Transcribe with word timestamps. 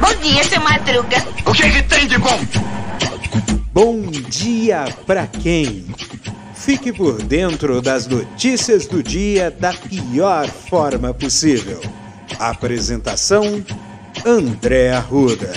Bom 0.00 0.14
dia, 0.22 0.44
seu 0.44 0.60
Madruga. 0.60 1.16
O 1.44 1.52
que, 1.52 1.70
que 1.70 1.82
tem 1.82 2.06
de 2.06 2.18
bom? 2.18 2.38
Bom 3.72 4.02
dia 4.10 4.84
pra 5.06 5.26
quem? 5.26 5.84
Fique 6.54 6.92
por 6.92 7.20
dentro 7.22 7.82
das 7.82 8.06
notícias 8.06 8.86
do 8.86 9.02
dia 9.02 9.50
da 9.50 9.72
pior 9.72 10.46
forma 10.46 11.12
possível. 11.12 11.80
Apresentação: 12.38 13.64
André 14.24 14.92
Arruda. 14.92 15.52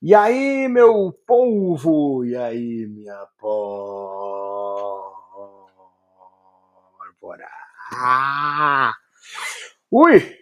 E 0.00 0.14
aí, 0.14 0.68
meu 0.68 1.12
povo? 1.26 2.24
E 2.24 2.34
aí, 2.34 2.86
minha 2.88 3.24
pólvora? 3.38 4.41
Ah! 7.94 8.94
Ui! 9.90 10.38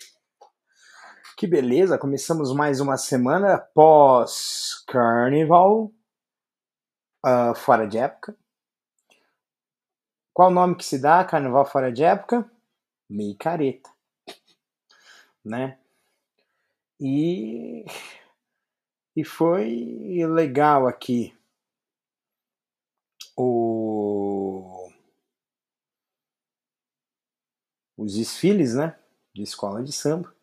Que 1.37 1.49
beleza! 1.49 1.99
Começamos 1.99 2.55
mais 2.55 2.79
uma 2.81 2.97
semana 2.97 3.59
pós-carnival, 3.75 5.93
uh, 7.27 7.53
fora 7.57 7.89
de 7.89 7.99
época. 7.99 8.37
Qual 10.33 10.49
o 10.49 10.55
nome 10.55 10.77
que 10.77 10.85
se 10.85 11.01
dá? 11.01 11.25
Carnaval 11.25 11.67
fora 11.67 11.93
de 11.93 12.05
época? 12.05 12.49
Meio 13.09 13.37
careta, 13.37 13.91
né? 15.45 15.77
E 17.01 17.85
e 19.17 19.25
foi 19.25 20.25
legal 20.29 20.87
aqui 20.87 21.37
o 23.37 23.70
os 28.11 28.17
desfiles, 28.17 28.75
né, 28.75 28.99
de 29.33 29.43
escola 29.43 29.83
de 29.83 29.93
samba, 29.93 30.35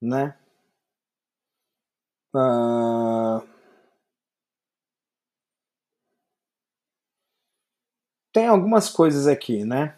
né? 0.00 0.36
Uh... 2.34 3.40
Tem 8.32 8.46
algumas 8.46 8.88
coisas 8.88 9.26
aqui, 9.26 9.64
né? 9.64 9.96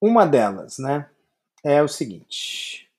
Uma 0.00 0.26
delas, 0.26 0.78
né, 0.78 1.08
é 1.62 1.82
o 1.82 1.88
seguinte. 1.88 2.90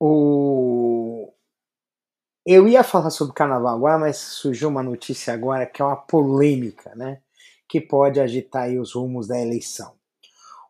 O... 0.00 1.32
Eu 2.46 2.68
ia 2.68 2.84
falar 2.84 3.10
sobre 3.10 3.34
carnaval 3.34 3.76
agora, 3.76 3.98
mas 3.98 4.16
surgiu 4.16 4.68
uma 4.68 4.82
notícia 4.82 5.34
agora 5.34 5.66
que 5.66 5.82
é 5.82 5.84
uma 5.84 5.96
polêmica, 5.96 6.94
né? 6.94 7.20
Que 7.68 7.80
pode 7.80 8.20
agitar 8.20 8.70
os 8.70 8.94
rumos 8.94 9.26
da 9.26 9.40
eleição. 9.40 9.94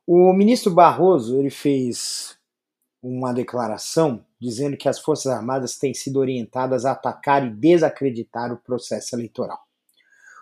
O 0.07 0.33
ministro 0.33 0.73
Barroso 0.73 1.39
ele 1.39 1.51
fez 1.51 2.39
uma 3.03 3.33
declaração 3.33 4.25
dizendo 4.41 4.77
que 4.77 4.89
as 4.89 4.99
Forças 4.99 5.33
Armadas 5.33 5.79
têm 5.79 5.95
sido 5.95 6.19
orientadas 6.19 6.85
a 6.85 6.93
atacar 6.93 7.45
e 7.47 7.51
desacreditar 7.51 8.53
o 8.53 8.59
processo 8.59 9.15
eleitoral. 9.17 9.59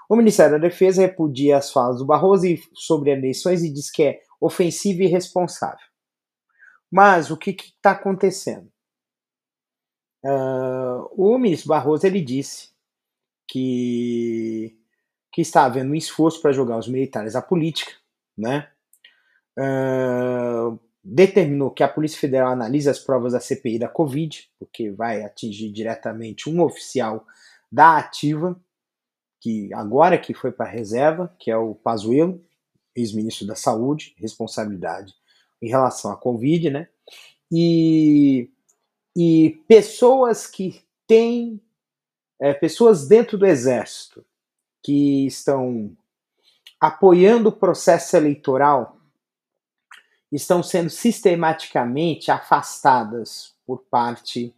O 0.09 0.17
Ministério 0.17 0.53
da 0.53 0.69
Defesa 0.69 1.03
repudia 1.03 1.57
as 1.57 1.73
falas 1.73 1.99
do 1.99 2.07
Barroso 2.07 2.47
sobre 2.75 3.11
eleições 3.11 3.63
e 3.63 3.73
diz 3.73 3.91
que 3.91 4.03
é 4.03 4.23
ofensivo 4.41 5.03
e 5.03 5.07
irresponsável. 5.07 5.87
Mas 6.91 7.31
o 7.31 7.37
que 7.37 7.51
está 7.51 7.93
acontecendo? 7.93 8.71
Uh, 10.23 11.09
o 11.17 11.39
ministro 11.39 11.69
Barroso 11.69 12.07
ele 12.07 12.21
disse 12.21 12.71
que, 13.49 14.79
que 15.35 15.41
está 15.41 15.65
havendo 15.65 15.91
um 15.91 15.97
esforço 15.97 16.41
para 16.41 16.53
jogar 16.53 16.79
os 16.79 16.87
militares 16.87 17.35
à 17.35 17.43
política, 17.43 17.91
né? 18.39 18.69
Uh, 19.59 20.79
determinou 21.03 21.73
que 21.73 21.83
a 21.83 21.89
Polícia 21.89 22.21
Federal 22.21 22.53
analise 22.53 22.89
as 22.89 23.01
provas 23.01 23.33
da 23.33 23.41
CPI 23.41 23.81
da 23.81 23.89
Covid, 23.89 24.49
porque 24.61 24.93
vai 24.93 25.25
atingir 25.25 25.73
diretamente 25.73 26.49
um 26.49 26.63
oficial 26.63 27.27
da 27.71 27.99
ativa, 27.99 28.57
que 29.41 29.75
agora 29.75 30.17
que 30.17 30.33
foi 30.33 30.53
para 30.53 30.67
a 30.67 30.73
reserva, 30.73 31.35
que 31.37 31.51
é 31.51 31.57
o 31.57 31.75
Pazuello, 31.75 32.41
ex-ministro 32.95 33.45
da 33.45 33.57
Saúde, 33.57 34.15
responsabilidade 34.19 35.13
em 35.61 35.69
relação 35.69 36.13
à 36.13 36.17
Covid, 36.17 36.71
né? 36.71 36.89
E 37.51 38.49
e 39.17 39.61
pessoas 39.67 40.47
que 40.47 40.81
têm, 41.09 41.61
é, 42.41 42.55
pessoas 42.55 43.09
dentro 43.09 43.37
do 43.37 43.47
exército 43.47 44.25
que 44.85 45.27
estão 45.27 45.97
apoiando 46.79 47.49
o 47.49 47.53
processo 47.53 48.15
eleitoral 48.17 48.99
estão 50.31 50.63
sendo 50.63 50.91
sistematicamente 50.91 52.31
afastadas 52.31 53.55
por 53.67 53.85
parte 53.91 54.55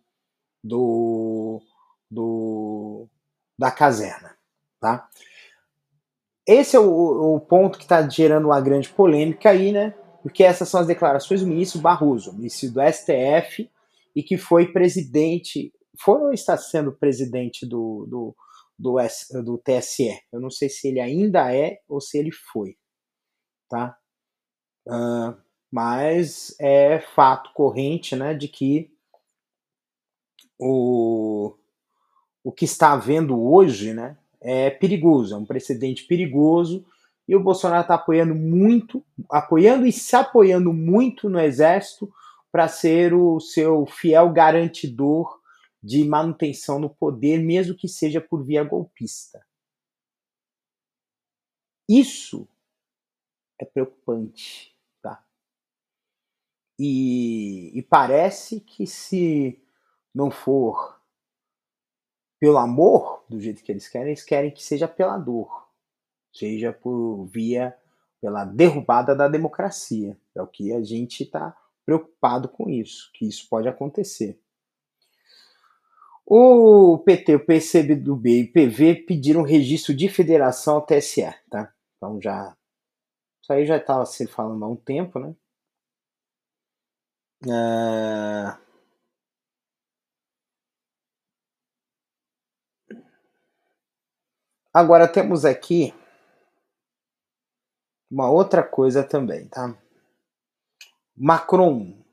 do, 0.64 1.62
do 2.10 3.06
da 3.56 3.70
caserna, 3.70 4.36
tá? 4.80 5.08
Esse 6.44 6.76
é 6.76 6.80
o, 6.80 7.36
o 7.36 7.40
ponto 7.40 7.78
que 7.78 7.84
está 7.84 8.06
gerando 8.08 8.46
uma 8.46 8.60
grande 8.60 8.88
polêmica 8.88 9.50
aí, 9.50 9.70
né? 9.70 9.94
Porque 10.22 10.42
essas 10.42 10.68
são 10.68 10.80
as 10.80 10.86
declarações 10.86 11.40
do 11.40 11.46
ministro 11.46 11.80
Barroso, 11.80 12.32
ministro 12.32 12.72
do 12.72 12.80
STF, 12.80 13.70
e 14.14 14.22
que 14.22 14.36
foi 14.36 14.72
presidente, 14.72 15.72
foi 15.96 16.20
ou 16.20 16.32
está 16.32 16.56
sendo 16.56 16.92
presidente 16.92 17.64
do, 17.64 18.06
do, 18.08 18.36
do, 18.78 18.98
S, 18.98 19.32
do 19.42 19.58
TSE. 19.58 20.18
Eu 20.32 20.40
não 20.40 20.50
sei 20.50 20.68
se 20.68 20.88
ele 20.88 21.00
ainda 21.00 21.54
é 21.54 21.80
ou 21.88 22.00
se 22.00 22.18
ele 22.18 22.30
foi, 22.32 22.76
tá? 23.68 23.96
Uh, 24.86 25.36
mas 25.70 26.54
é 26.60 27.00
fato 27.00 27.52
corrente, 27.52 28.14
né, 28.14 28.34
de 28.34 28.48
que 28.48 28.90
o, 30.58 31.54
o 32.42 32.52
que 32.52 32.64
está 32.64 32.92
havendo 32.92 33.40
hoje, 33.42 33.92
né, 33.92 34.16
é 34.40 34.70
perigoso, 34.70 35.34
é 35.34 35.38
um 35.38 35.44
precedente 35.44 36.04
perigoso 36.04 36.86
e 37.28 37.34
o 37.34 37.42
Bolsonaro 37.42 37.82
está 37.82 37.94
apoiando 37.96 38.34
muito, 38.34 39.04
apoiando 39.28 39.86
e 39.86 39.92
se 39.92 40.14
apoiando 40.14 40.72
muito 40.72 41.28
no 41.28 41.40
exército 41.40 42.12
para 42.52 42.68
ser 42.68 43.12
o 43.12 43.40
seu 43.40 43.84
fiel 43.86 44.32
garantidor 44.32 45.40
de 45.86 46.04
manutenção 46.04 46.80
no 46.80 46.90
poder, 46.90 47.38
mesmo 47.38 47.76
que 47.76 47.86
seja 47.86 48.20
por 48.20 48.44
via 48.44 48.64
golpista. 48.64 49.46
Isso 51.88 52.48
é 53.56 53.64
preocupante, 53.64 54.76
tá? 55.00 55.24
E, 56.76 57.70
e 57.72 57.82
parece 57.82 58.60
que 58.60 58.84
se 58.84 59.62
não 60.12 60.28
for 60.28 61.00
pelo 62.40 62.58
amor, 62.58 63.24
do 63.28 63.40
jeito 63.40 63.62
que 63.62 63.70
eles 63.70 63.88
querem, 63.88 64.08
eles 64.08 64.24
querem 64.24 64.50
que 64.50 64.64
seja 64.64 64.88
pela 64.88 65.16
dor, 65.16 65.68
seja 66.32 66.72
por 66.72 67.26
via 67.26 67.78
pela 68.20 68.44
derrubada 68.44 69.14
da 69.14 69.28
democracia. 69.28 70.18
É 70.34 70.42
o 70.42 70.48
que 70.48 70.72
a 70.72 70.82
gente 70.82 71.22
está 71.22 71.56
preocupado 71.84 72.48
com 72.48 72.68
isso, 72.68 73.08
que 73.14 73.24
isso 73.24 73.48
pode 73.48 73.68
acontecer. 73.68 74.42
O 76.28 76.98
PT, 76.98 77.36
o 77.36 77.46
PCB 77.46 77.94
e 77.94 78.10
o 78.10 78.52
PV 78.52 79.06
pediram 79.06 79.42
registro 79.42 79.94
de 79.94 80.08
federação 80.08 80.74
ao 80.74 80.84
TSE, 80.84 81.22
tá? 81.48 81.72
Então 81.96 82.20
já. 82.20 82.56
Isso 83.40 83.52
aí 83.52 83.64
já 83.64 83.76
estava 83.76 84.04
se 84.04 84.26
falando 84.26 84.64
há 84.64 84.68
um 84.68 84.74
tempo, 84.74 85.20
né? 85.20 85.36
Uh... 87.44 88.58
Agora 94.74 95.06
temos 95.06 95.44
aqui 95.44 95.94
uma 98.10 98.28
outra 98.28 98.64
coisa 98.64 99.04
também, 99.04 99.48
tá? 99.48 99.78
Macron 101.16 102.04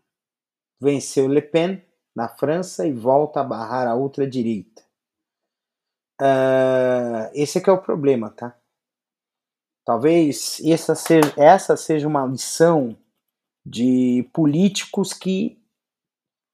venceu 0.80 1.28
Le 1.28 1.42
Pen 1.42 1.84
na 2.16 2.28
França 2.28 2.86
e 2.86 2.94
volta 2.94 3.42
a 3.42 3.44
barrar 3.44 3.88
a 3.88 3.96
ultradireita. 3.96 4.84
Uh, 6.22 7.30
esse 7.34 7.58
é 7.58 7.62
que 7.62 7.70
é 7.70 7.74
o 7.74 7.82
problema, 7.82 8.30
tá? 8.30 8.58
Talvez 9.86 10.62
essa 10.66 10.96
seja, 10.96 11.34
essa 11.38 11.76
seja 11.76 12.08
uma 12.08 12.26
lição 12.26 12.96
de 13.66 14.30
políticos 14.32 15.14
que 15.14 15.62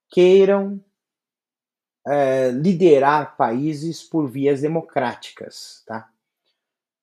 queiram 0.09 0.83
uh, 2.07 2.51
liderar 2.61 3.35
países 3.37 4.01
por 4.01 4.27
vias 4.27 4.61
democráticas, 4.61 5.83
tá? 5.85 6.11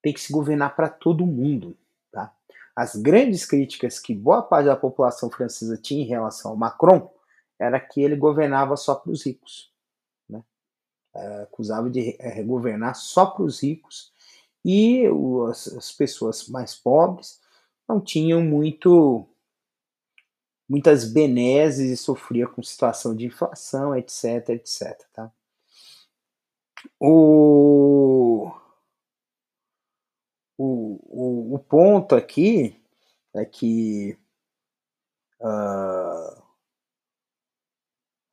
Tem 0.02 0.12
que 0.12 0.20
se 0.20 0.32
governar 0.32 0.74
para 0.74 0.88
todo 0.88 1.26
mundo 1.26 1.76
as 2.76 2.94
grandes 2.94 3.46
críticas 3.46 3.98
que 3.98 4.14
boa 4.14 4.42
parte 4.42 4.66
da 4.66 4.76
população 4.76 5.30
francesa 5.30 5.78
tinha 5.78 6.02
em 6.04 6.06
relação 6.06 6.50
ao 6.50 6.56
Macron 6.58 7.10
era 7.58 7.80
que 7.80 8.00
ele 8.00 8.16
governava 8.16 8.76
só 8.76 8.94
para 8.94 9.10
os 9.10 9.24
ricos. 9.24 9.72
Né? 10.28 10.42
É, 11.14 11.42
acusava 11.42 11.88
de 11.90 12.16
é, 12.18 12.42
governar 12.42 12.94
só 12.94 13.26
para 13.26 13.44
os 13.44 13.62
ricos 13.62 14.12
e 14.64 15.04
as, 15.48 15.68
as 15.68 15.92
pessoas 15.92 16.48
mais 16.48 16.74
pobres 16.74 17.40
não 17.88 18.00
tinham 18.00 18.42
muito 18.42 19.28
muitas 20.68 21.10
benesses 21.10 21.90
e 21.90 21.96
sofria 21.96 22.46
com 22.48 22.62
situação 22.62 23.14
de 23.14 23.26
inflação, 23.26 23.94
etc, 23.94 24.48
etc, 24.48 25.00
tá? 25.12 25.30
O, 27.00 28.50
o, 30.58 30.98
o, 31.04 31.54
o 31.54 31.58
ponto 31.60 32.14
aqui 32.14 32.80
é 33.34 33.44
que 33.44 34.18
uh, 35.40 36.05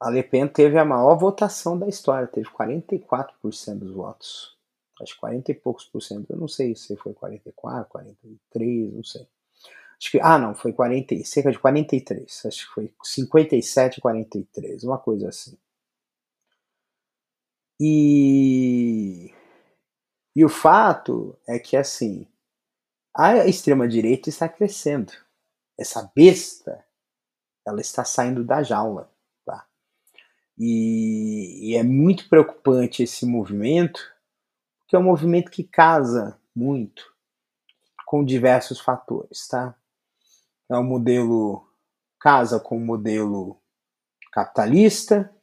a 0.04 0.10
Le 0.10 0.22
Pen 0.22 0.50
teve 0.50 0.78
a 0.78 0.84
maior 0.84 1.16
votação 1.16 1.80
da 1.80 1.88
história, 1.88 2.28
teve 2.28 2.50
44% 2.50 3.80
dos 3.80 3.92
votos. 3.92 4.58
Acho 5.02 5.14
que 5.14 5.20
40 5.22 5.52
e 5.52 5.56
poucos 5.56 5.86
por 5.86 6.02
cento, 6.02 6.30
eu 6.30 6.38
não 6.38 6.48
sei 6.48 6.76
se 6.76 6.96
foi 6.98 7.14
44, 7.14 7.90
43, 7.90 8.94
não 8.94 9.04
sei. 9.04 9.26
Acho 9.98 10.12
que, 10.12 10.20
ah, 10.20 10.38
não, 10.38 10.54
foi 10.54 10.74
40, 10.74 11.24
cerca 11.24 11.52
de 11.52 11.58
43. 11.58 12.46
Acho 12.46 12.68
que 12.68 12.74
foi 12.74 12.94
57 13.02 14.02
43, 14.02 14.84
uma 14.84 14.98
coisa 14.98 15.30
assim. 15.30 15.58
E, 17.80 19.34
e 20.36 20.44
o 20.44 20.50
fato 20.50 21.38
é 21.48 21.58
que, 21.58 21.78
assim, 21.78 22.28
a 23.16 23.48
extrema-direita 23.48 24.28
está 24.28 24.50
crescendo. 24.50 25.14
Essa 25.80 26.12
besta, 26.14 26.84
ela 27.66 27.80
está 27.80 28.04
saindo 28.04 28.44
da 28.44 28.62
jaula. 28.62 29.13
E, 30.58 31.72
e 31.72 31.76
é 31.76 31.84
muito 31.84 32.30
preocupante 32.30 33.04
esse 33.04 33.26
movimento, 33.26 34.02
que 34.88 34.96
é 34.96 35.00
um 35.00 35.04
movimento 35.04 35.52
que 35.52 35.64
casa 35.64 36.40
muito 36.56 37.12
com 38.06 38.24
diversos 38.24 38.80
fatores, 38.80 39.48
tá? 39.48 39.76
é 40.70 40.78
um 40.78 40.84
modelo 40.84 41.68
casa 42.20 42.60
com 42.60 42.78
um 42.78 42.86
modelo 42.86 43.60
capitalista, 44.32 45.34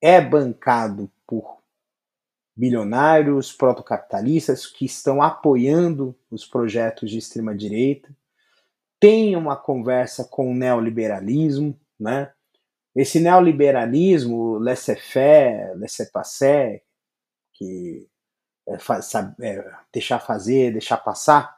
é 0.00 0.20
bancado 0.20 1.10
por 1.26 1.58
bilionários 2.56 3.52
protocapitalistas 3.52 4.66
que 4.66 4.84
estão 4.84 5.22
apoiando 5.22 6.16
os 6.30 6.44
projetos 6.44 7.10
de 7.10 7.18
extrema 7.18 7.54
direita, 7.54 8.14
tem 8.98 9.36
uma 9.36 9.56
conversa 9.56 10.24
com 10.24 10.50
o 10.50 10.54
neoliberalismo, 10.54 11.78
né? 11.98 12.32
Esse 12.94 13.20
neoliberalismo, 13.20 14.58
laissez-faire, 14.58 15.74
laissez-passer, 15.76 16.82
que 17.54 18.06
é, 18.68 18.78
faz, 18.78 19.12
é, 19.40 19.72
deixar 19.92 20.20
fazer, 20.20 20.72
deixar 20.72 20.98
passar, 20.98 21.56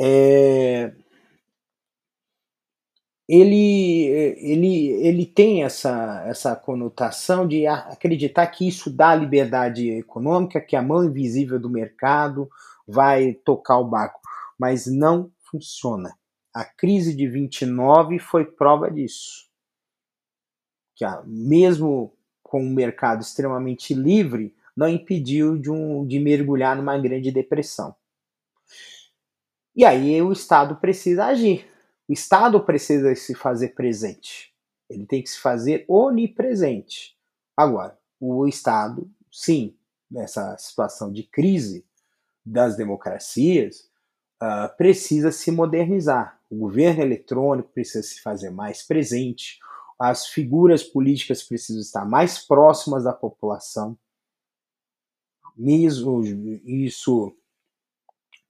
é, 0.00 0.92
ele, 3.28 4.06
ele, 4.36 4.86
ele 5.06 5.26
tem 5.26 5.64
essa, 5.64 6.22
essa 6.26 6.54
conotação 6.56 7.46
de 7.46 7.66
acreditar 7.66 8.46
que 8.48 8.66
isso 8.66 8.90
dá 8.90 9.14
liberdade 9.14 9.88
econômica, 9.90 10.60
que 10.60 10.76
a 10.76 10.82
mão 10.82 11.04
invisível 11.04 11.58
do 11.58 11.70
mercado 11.70 12.48
vai 12.86 13.32
tocar 13.32 13.78
o 13.78 13.88
barco, 13.88 14.20
mas 14.58 14.86
não 14.86 15.30
funciona. 15.50 16.14
A 16.54 16.64
crise 16.64 17.14
de 17.14 17.26
29 17.26 18.18
foi 18.18 18.44
prova 18.44 18.90
disso. 18.90 19.51
Que 21.02 21.28
mesmo 21.28 22.12
com 22.42 22.62
um 22.62 22.70
mercado 22.70 23.22
extremamente 23.22 23.94
livre, 23.94 24.54
não 24.76 24.88
impediu 24.88 25.58
de, 25.58 25.70
um, 25.70 26.06
de 26.06 26.18
mergulhar 26.18 26.76
numa 26.76 26.98
grande 26.98 27.30
depressão. 27.30 27.94
E 29.74 29.84
aí 29.84 30.20
o 30.20 30.32
Estado 30.32 30.76
precisa 30.76 31.26
agir. 31.26 31.66
O 32.08 32.12
Estado 32.12 32.62
precisa 32.62 33.14
se 33.14 33.34
fazer 33.34 33.68
presente. 33.68 34.52
Ele 34.88 35.06
tem 35.06 35.22
que 35.22 35.30
se 35.30 35.38
fazer 35.38 35.84
onipresente. 35.88 37.16
Agora, 37.56 37.98
o 38.20 38.46
Estado, 38.46 39.10
sim, 39.30 39.74
nessa 40.10 40.56
situação 40.58 41.10
de 41.10 41.22
crise 41.22 41.84
das 42.44 42.76
democracias, 42.76 43.90
uh, 44.42 44.76
precisa 44.76 45.32
se 45.32 45.50
modernizar. 45.50 46.38
O 46.50 46.56
governo 46.56 47.02
eletrônico 47.02 47.70
precisa 47.70 48.02
se 48.02 48.20
fazer 48.20 48.50
mais 48.50 48.82
presente, 48.82 49.58
as 50.02 50.26
figuras 50.26 50.82
políticas 50.82 51.42
precisam 51.42 51.80
estar 51.80 52.04
mais 52.04 52.38
próximas 52.38 53.04
da 53.04 53.12
população. 53.12 53.96
Mesmo 55.56 56.22
isso, 56.64 57.34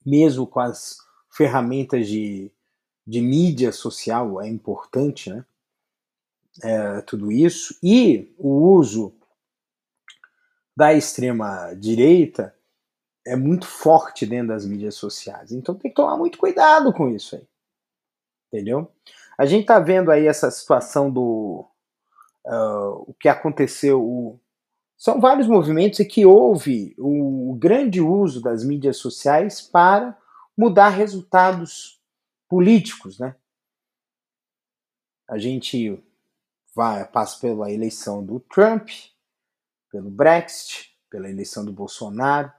mesmo 0.05 0.47
com 0.47 0.59
as 0.59 0.97
ferramentas 1.29 2.07
de 2.07 2.51
de 3.05 3.21
mídia 3.21 3.71
social 3.71 4.41
é 4.41 4.47
importante, 4.47 5.29
né? 5.29 5.45
É, 6.63 7.01
tudo 7.01 7.31
isso. 7.31 7.77
E 7.81 8.33
o 8.37 8.75
uso 8.75 9.13
da 10.75 10.93
extrema 10.93 11.73
direita 11.73 12.55
é 13.25 13.35
muito 13.35 13.65
forte 13.65 14.25
dentro 14.25 14.49
das 14.49 14.65
mídias 14.65 14.95
sociais. 14.95 15.51
Então 15.51 15.75
tem 15.75 15.89
que 15.89 15.95
tomar 15.95 16.17
muito 16.17 16.37
cuidado 16.37 16.93
com 16.93 17.09
isso 17.09 17.35
aí. 17.35 17.47
Entendeu? 18.47 18.91
A 19.37 19.45
gente 19.45 19.65
tá 19.65 19.79
vendo 19.79 20.11
aí 20.11 20.27
essa 20.27 20.49
situação 20.51 21.11
do 21.11 21.67
uh, 22.45 23.03
o 23.07 23.13
que 23.19 23.27
aconteceu. 23.27 24.01
O, 24.01 24.39
são 24.97 25.19
vários 25.19 25.47
movimentos 25.47 25.99
e 25.99 26.05
que 26.05 26.25
houve 26.25 26.95
o 26.97 27.55
grande 27.59 27.99
uso 27.99 28.41
das 28.41 28.63
mídias 28.63 28.97
sociais 28.97 29.61
para 29.61 30.17
mudar 30.57 30.89
resultados 30.89 31.99
políticos, 32.47 33.19
né? 33.19 33.35
A 35.27 35.37
gente 35.37 36.01
vai 36.75 37.05
passa 37.07 37.39
pela 37.39 37.71
eleição 37.71 38.23
do 38.23 38.39
Trump, 38.39 38.89
pelo 39.89 40.11
Brexit, 40.11 40.95
pela 41.09 41.29
eleição 41.29 41.65
do 41.65 41.73
Bolsonaro 41.73 42.51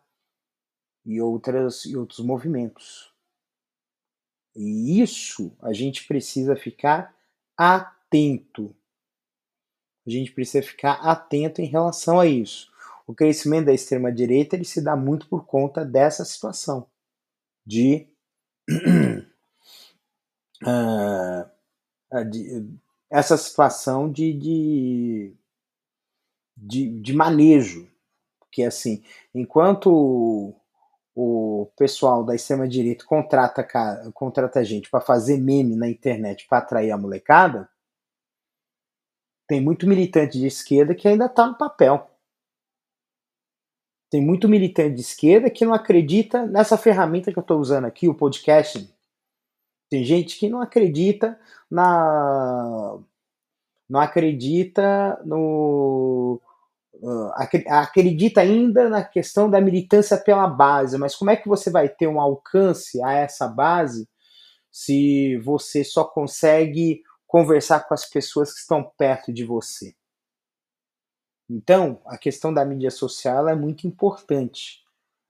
e 1.04 1.20
outras 1.20 1.84
e 1.84 1.96
outros 1.96 2.20
movimentos. 2.20 3.13
E 4.56 5.00
isso 5.00 5.56
a 5.60 5.72
gente 5.72 6.06
precisa 6.06 6.54
ficar 6.54 7.14
atento. 7.56 8.74
A 10.06 10.10
gente 10.10 10.32
precisa 10.32 10.64
ficar 10.64 10.94
atento 10.94 11.60
em 11.60 11.66
relação 11.66 12.20
a 12.20 12.26
isso. 12.26 12.72
O 13.06 13.14
crescimento 13.14 13.66
da 13.66 13.72
extrema 13.72 14.12
direita 14.12 14.56
ele 14.56 14.64
se 14.64 14.82
dá 14.82 14.96
muito 14.96 15.26
por 15.28 15.46
conta 15.46 15.84
dessa 15.84 16.24
situação 16.24 16.86
de 17.66 18.06
uh, 20.62 22.24
de, 22.30 22.66
essa 23.10 23.36
situação 23.36 24.10
de, 24.10 24.32
de, 24.32 25.34
de, 26.56 27.00
de 27.00 27.12
manejo. 27.12 27.88
Porque, 28.40 28.62
assim, 28.62 29.02
enquanto 29.34 30.54
o, 31.14 31.70
pessoal 31.76 32.24
da 32.24 32.34
extrema-direita 32.34 33.04
contrata, 33.04 33.66
contrata 34.12 34.64
gente 34.64 34.90
para 34.90 35.00
fazer 35.00 35.38
meme 35.38 35.76
na 35.76 35.88
internet 35.88 36.46
para 36.48 36.58
atrair 36.58 36.90
a 36.90 36.98
molecada, 36.98 37.68
tem 39.46 39.60
muito 39.60 39.86
militante 39.86 40.38
de 40.38 40.46
esquerda 40.46 40.94
que 40.94 41.06
ainda 41.06 41.26
está 41.26 41.46
no 41.46 41.56
papel. 41.56 42.10
Tem 44.10 44.24
muito 44.24 44.48
militante 44.48 44.94
de 44.94 45.00
esquerda 45.00 45.50
que 45.50 45.64
não 45.64 45.74
acredita 45.74 46.46
nessa 46.46 46.78
ferramenta 46.78 47.32
que 47.32 47.38
eu 47.38 47.42
estou 47.42 47.58
usando 47.58 47.84
aqui, 47.84 48.08
o 48.08 48.14
podcast, 48.14 48.94
tem 49.90 50.04
gente 50.04 50.38
que 50.38 50.48
não 50.48 50.60
acredita 50.60 51.38
na. 51.70 52.98
Não 53.88 54.00
acredita 54.00 55.20
no. 55.24 56.40
Uh, 57.06 57.30
acredita 57.68 58.40
ainda 58.40 58.88
na 58.88 59.04
questão 59.04 59.50
da 59.50 59.60
militância 59.60 60.16
pela 60.16 60.46
base, 60.46 60.96
mas 60.96 61.14
como 61.14 61.30
é 61.30 61.36
que 61.36 61.46
você 61.46 61.70
vai 61.70 61.86
ter 61.86 62.06
um 62.06 62.18
alcance 62.18 63.02
a 63.02 63.12
essa 63.12 63.46
base 63.46 64.08
se 64.72 65.36
você 65.44 65.84
só 65.84 66.04
consegue 66.04 67.02
conversar 67.26 67.86
com 67.86 67.92
as 67.92 68.08
pessoas 68.08 68.54
que 68.54 68.60
estão 68.60 68.90
perto 68.96 69.34
de 69.34 69.44
você? 69.44 69.94
Então, 71.50 72.00
a 72.06 72.16
questão 72.16 72.54
da 72.54 72.64
mídia 72.64 72.90
social 72.90 73.48
é 73.48 73.54
muito 73.54 73.86
importante 73.86 74.82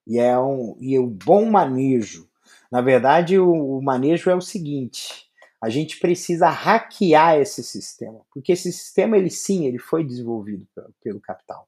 e 0.07 0.21
é 0.21 0.38
um 0.38 0.76
e 0.78 0.97
o 0.97 1.09
bom 1.09 1.45
manejo 1.47 2.31
na 2.75 2.81
verdade, 2.81 3.38
o, 3.38 3.78
o 3.78 3.81
manejo 3.81 4.28
é 4.31 4.35
o 4.35 4.40
seguinte: 4.40 5.26
a 5.64 5.71
gente 5.71 5.99
precisa 5.99 6.50
hackear 6.50 7.40
esse 7.40 7.64
sistema, 7.64 8.21
porque 8.30 8.52
esse 8.52 8.71
sistema, 8.71 9.16
ele 9.16 9.30
sim, 9.30 9.64
ele 9.64 9.78
foi 9.78 10.04
desenvolvido 10.04 10.68
pelo, 11.02 11.18
capital, 11.18 11.66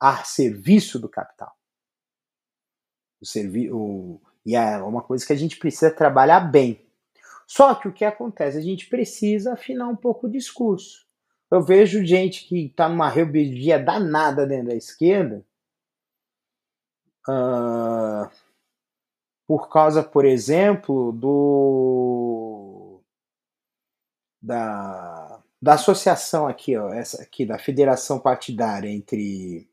a 0.00 0.24
serviço 0.24 0.98
do 0.98 1.08
capital. 1.08 1.56
O 3.20 3.24
servi 3.24 3.70
o, 3.70 4.20
e 4.44 4.56
é 4.56 4.78
uma 4.78 5.02
coisa 5.02 5.24
que 5.24 5.32
a 5.32 5.36
gente 5.36 5.56
precisa 5.56 5.88
trabalhar 5.88 6.40
bem. 6.40 6.84
Só 7.46 7.76
que 7.76 7.86
o 7.86 7.92
que 7.92 8.04
acontece? 8.04 8.58
A 8.58 8.60
gente 8.60 8.88
precisa 8.88 9.52
afinar 9.52 9.86
um 9.86 9.96
pouco 9.96 10.26
o 10.26 10.30
discurso. 10.30 11.06
Eu 11.48 11.62
vejo 11.62 12.04
gente 12.04 12.44
que 12.44 12.66
está 12.66 12.88
numa 12.88 13.08
rebeldia 13.08 13.78
danada 13.78 14.48
dentro 14.48 14.70
da 14.70 14.74
esquerda, 14.74 15.46
uh, 17.28 18.28
por 19.46 19.68
causa, 19.68 20.02
por 20.02 20.24
exemplo, 20.24 21.12
do 21.12 22.47
da, 24.40 25.42
da 25.60 25.74
associação 25.74 26.46
aqui, 26.46 26.76
ó, 26.76 26.92
essa 26.92 27.22
aqui 27.22 27.44
da 27.44 27.58
federação 27.58 28.18
partidária 28.18 28.88
entre 28.88 29.68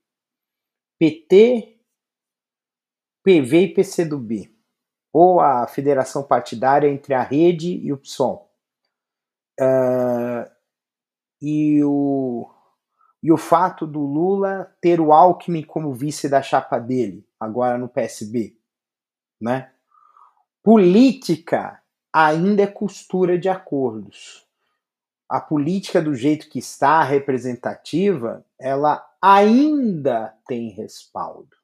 PT, 1.00 1.80
PV 3.24 3.62
e 3.62 3.74
PCdoB, 3.74 4.56
ou 5.14 5.40
a 5.40 5.68
federação 5.68 6.24
partidária 6.24 6.88
entre 6.88 7.14
a 7.14 7.22
Rede 7.22 7.78
e 7.78 7.94
o 7.94 7.98
PSOL. 7.98 8.52
Uh, 9.60 10.50
e 11.42 11.84
o 11.84 12.52
e 13.26 13.32
o 13.32 13.38
fato 13.38 13.88
do 13.88 14.02
Lula 14.02 14.72
ter 14.80 15.02
o 15.02 15.12
Alckmin 15.12 15.64
como 15.64 15.92
vice 15.92 16.30
da 16.30 16.44
chapa 16.44 16.78
dele, 16.78 17.28
agora 17.40 17.76
no 17.76 17.90
PSB, 17.90 18.56
né? 19.42 19.72
Política 20.62 21.82
ainda 22.14 22.62
é 22.62 22.68
costura 22.68 23.36
de 23.36 23.50
acordos. 23.50 24.45
A 25.36 25.42
política 25.42 26.02
do 26.02 26.16
jeito 26.16 26.48
que 26.48 26.60
está 26.60 27.04
representativa, 27.04 28.46
ela 28.58 29.06
ainda 29.22 30.34
tem 30.48 30.70
respaldo. 30.70 31.58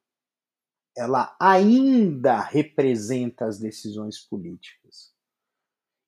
Ela 0.94 1.34
ainda 1.40 2.42
representa 2.42 3.46
as 3.46 3.58
decisões 3.58 4.20
políticas. 4.20 5.14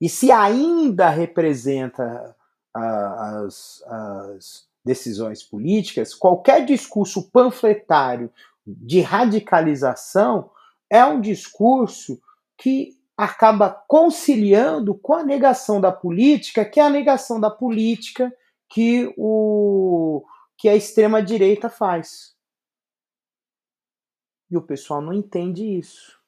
E 0.01 0.10
se 0.10 0.29
ainda 0.29 1.08
representa 1.08 2.36
uh, 2.75 3.46
as, 3.46 3.82
as 3.88 4.67
decisões 4.84 5.41
políticas, 5.41 6.13
qualquer 6.13 6.65
discurso 6.65 7.32
panfletário 7.32 8.29
de 8.67 9.00
radicalização 9.00 10.51
é 10.89 11.05
um 11.05 11.22
discurso 11.22 12.22
que 12.58 13.01
acaba 13.17 13.70
conciliando 13.88 14.96
com 14.96 15.13
a 15.13 15.24
negação 15.24 15.79
da 15.79 15.91
política, 15.91 16.65
que 16.65 16.79
é 16.79 16.84
a 16.84 16.89
negação 16.89 17.39
da 17.39 17.50
política 17.50 18.34
que, 18.70 19.13
o, 19.17 20.25
que 20.58 20.67
a 20.67 20.75
extrema-direita 20.75 21.70
faz. 21.70 22.36
E 24.50 24.58
o 24.58 24.62
pessoal 24.62 25.01
não 25.01 25.13
entende 25.13 25.77
isso. 25.77 26.20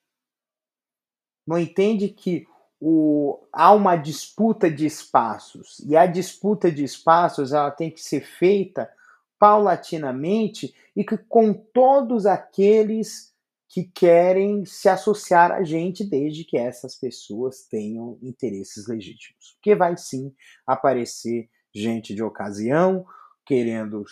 Não 1.45 1.57
entende 1.57 2.09
que 2.09 2.47
o, 2.79 3.39
há 3.51 3.71
uma 3.71 3.95
disputa 3.95 4.69
de 4.69 4.85
espaços 4.85 5.79
e 5.85 5.95
a 5.95 6.05
disputa 6.05 6.71
de 6.71 6.83
espaços 6.83 7.53
ela 7.53 7.71
tem 7.71 7.89
que 7.89 8.01
ser 8.01 8.21
feita 8.21 8.91
paulatinamente 9.39 10.75
e 10.95 11.03
que 11.03 11.17
com 11.17 11.53
todos 11.53 12.25
aqueles 12.25 13.34
que 13.75 13.83
querem 13.93 14.63
se 14.63 14.87
associar 14.87 15.51
a 15.51 15.61
gente 15.61 16.09
desde 16.09 16.45
que 16.45 16.57
essas 16.57 16.95
pessoas 16.97 17.67
tenham 17.69 18.17
interesses 18.21 18.87
legítimos. 18.87 19.55
Porque 19.55 19.75
vai 19.75 19.97
sim 19.97 20.33
aparecer 20.65 21.49
gente 21.75 22.15
de 22.15 22.23
ocasião 22.23 23.05
querendo 23.45 24.05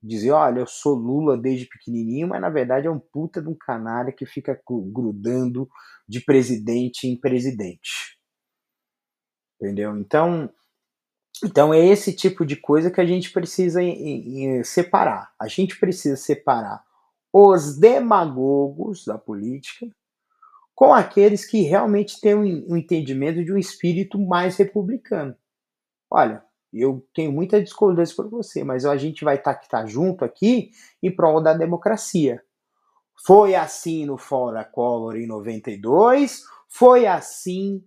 dizer, 0.00 0.30
olha, 0.30 0.60
eu 0.60 0.68
sou 0.68 0.94
Lula 0.94 1.36
desde 1.36 1.66
pequenininho, 1.66 2.28
mas 2.28 2.40
na 2.40 2.48
verdade 2.48 2.86
é 2.86 2.90
um 2.90 3.00
puta 3.00 3.42
de 3.42 3.48
um 3.48 3.56
canalha 3.56 4.12
que 4.12 4.24
fica 4.24 4.56
grudando 4.64 5.68
de 6.08 6.20
presidente 6.20 7.08
em 7.08 7.18
presidente. 7.18 8.16
Entendeu? 9.60 9.98
Então, 9.98 10.48
então 11.44 11.74
é 11.74 11.84
esse 11.84 12.14
tipo 12.14 12.46
de 12.46 12.54
coisa 12.54 12.88
que 12.88 13.00
a 13.00 13.04
gente 13.04 13.32
precisa 13.32 13.80
separar. 14.62 15.34
A 15.40 15.48
gente 15.48 15.76
precisa 15.76 16.14
separar 16.14 16.86
os 17.32 17.78
demagogos 17.78 19.04
da 19.04 19.18
política 19.18 19.88
com 20.74 20.94
aqueles 20.94 21.44
que 21.44 21.62
realmente 21.62 22.20
têm 22.20 22.34
um 22.34 22.76
entendimento 22.76 23.44
de 23.44 23.52
um 23.52 23.58
espírito 23.58 24.18
mais 24.18 24.56
republicano. 24.56 25.36
Olha, 26.08 26.44
eu 26.72 27.04
tenho 27.14 27.32
muita 27.32 27.62
discordância 27.62 28.14
por 28.14 28.28
você, 28.30 28.62
mas 28.62 28.84
a 28.84 28.96
gente 28.96 29.24
vai 29.24 29.36
estar 29.36 29.54
tá, 29.54 29.68
tá 29.68 29.86
junto 29.86 30.24
aqui 30.24 30.70
em 31.02 31.14
prol 31.14 31.42
da 31.42 31.52
democracia. 31.52 32.42
Foi 33.26 33.54
assim 33.54 34.06
no 34.06 34.16
Fora 34.16 34.64
Collor 34.64 35.16
em 35.16 35.26
92, 35.26 36.44
foi 36.68 37.06
assim 37.06 37.84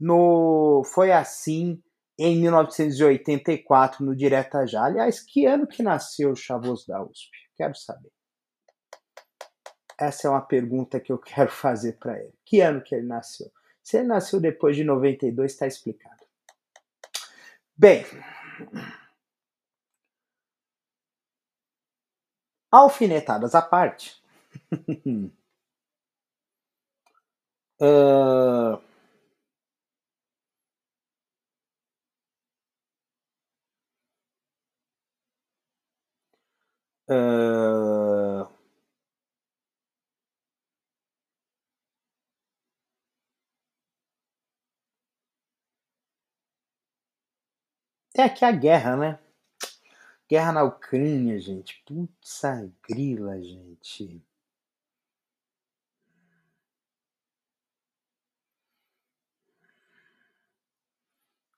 no 0.00 0.82
foi 0.94 1.12
assim 1.12 1.82
em 2.18 2.40
1984 2.40 4.04
no 4.04 4.16
Direta 4.16 4.66
Já. 4.66 4.84
Aliás, 4.84 5.20
que 5.20 5.44
ano 5.44 5.66
que 5.66 5.82
nasceu 5.82 6.30
o 6.30 6.36
Chavos 6.36 6.86
da 6.86 7.02
USP? 7.02 7.30
Quero 7.56 7.74
saber. 7.76 8.10
Essa 10.00 10.28
é 10.28 10.30
uma 10.30 10.40
pergunta 10.40 10.98
que 10.98 11.12
eu 11.12 11.18
quero 11.18 11.50
fazer 11.50 11.98
para 11.98 12.18
ele. 12.18 12.32
Que 12.44 12.60
ano 12.60 12.80
que 12.82 12.94
ele 12.94 13.06
nasceu? 13.06 13.52
Se 13.82 13.98
ele 13.98 14.08
nasceu 14.08 14.40
depois 14.40 14.74
de 14.74 14.82
92, 14.82 15.52
está 15.52 15.66
explicado. 15.66 16.24
Bem, 17.76 18.04
alfinetadas 22.70 23.54
à 23.54 23.62
parte. 23.62 24.20
uh, 27.80 28.80
uh, 37.10 38.39
Tem 48.12 48.24
aqui 48.24 48.44
a 48.44 48.52
guerra, 48.52 48.96
né? 48.96 49.18
Guerra 50.28 50.52
na 50.52 50.62
Ucrânia, 50.64 51.38
gente. 51.40 51.82
Putz, 51.86 52.42
grila, 52.88 53.40
gente. 53.42 54.22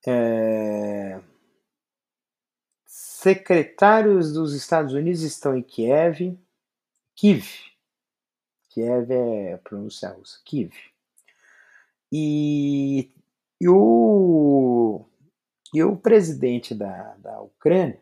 É... 0.06 1.20
Secretários 2.86 4.32
dos 4.32 4.52
Estados 4.54 4.92
Unidos 4.92 5.22
estão 5.22 5.56
em 5.56 5.62
Kiev. 5.62 6.38
Kiev. 7.14 7.46
Kiev 8.68 9.10
é 9.12 9.54
a 9.54 9.58
pronúncia 9.58 10.08
russa. 10.10 10.40
Kiev. 10.44 10.72
E, 12.10 13.10
e 13.60 13.68
o 13.68 14.81
e 15.72 15.82
o 15.82 15.96
presidente 15.96 16.74
da, 16.74 17.14
da 17.18 17.40
Ucrânia, 17.40 18.00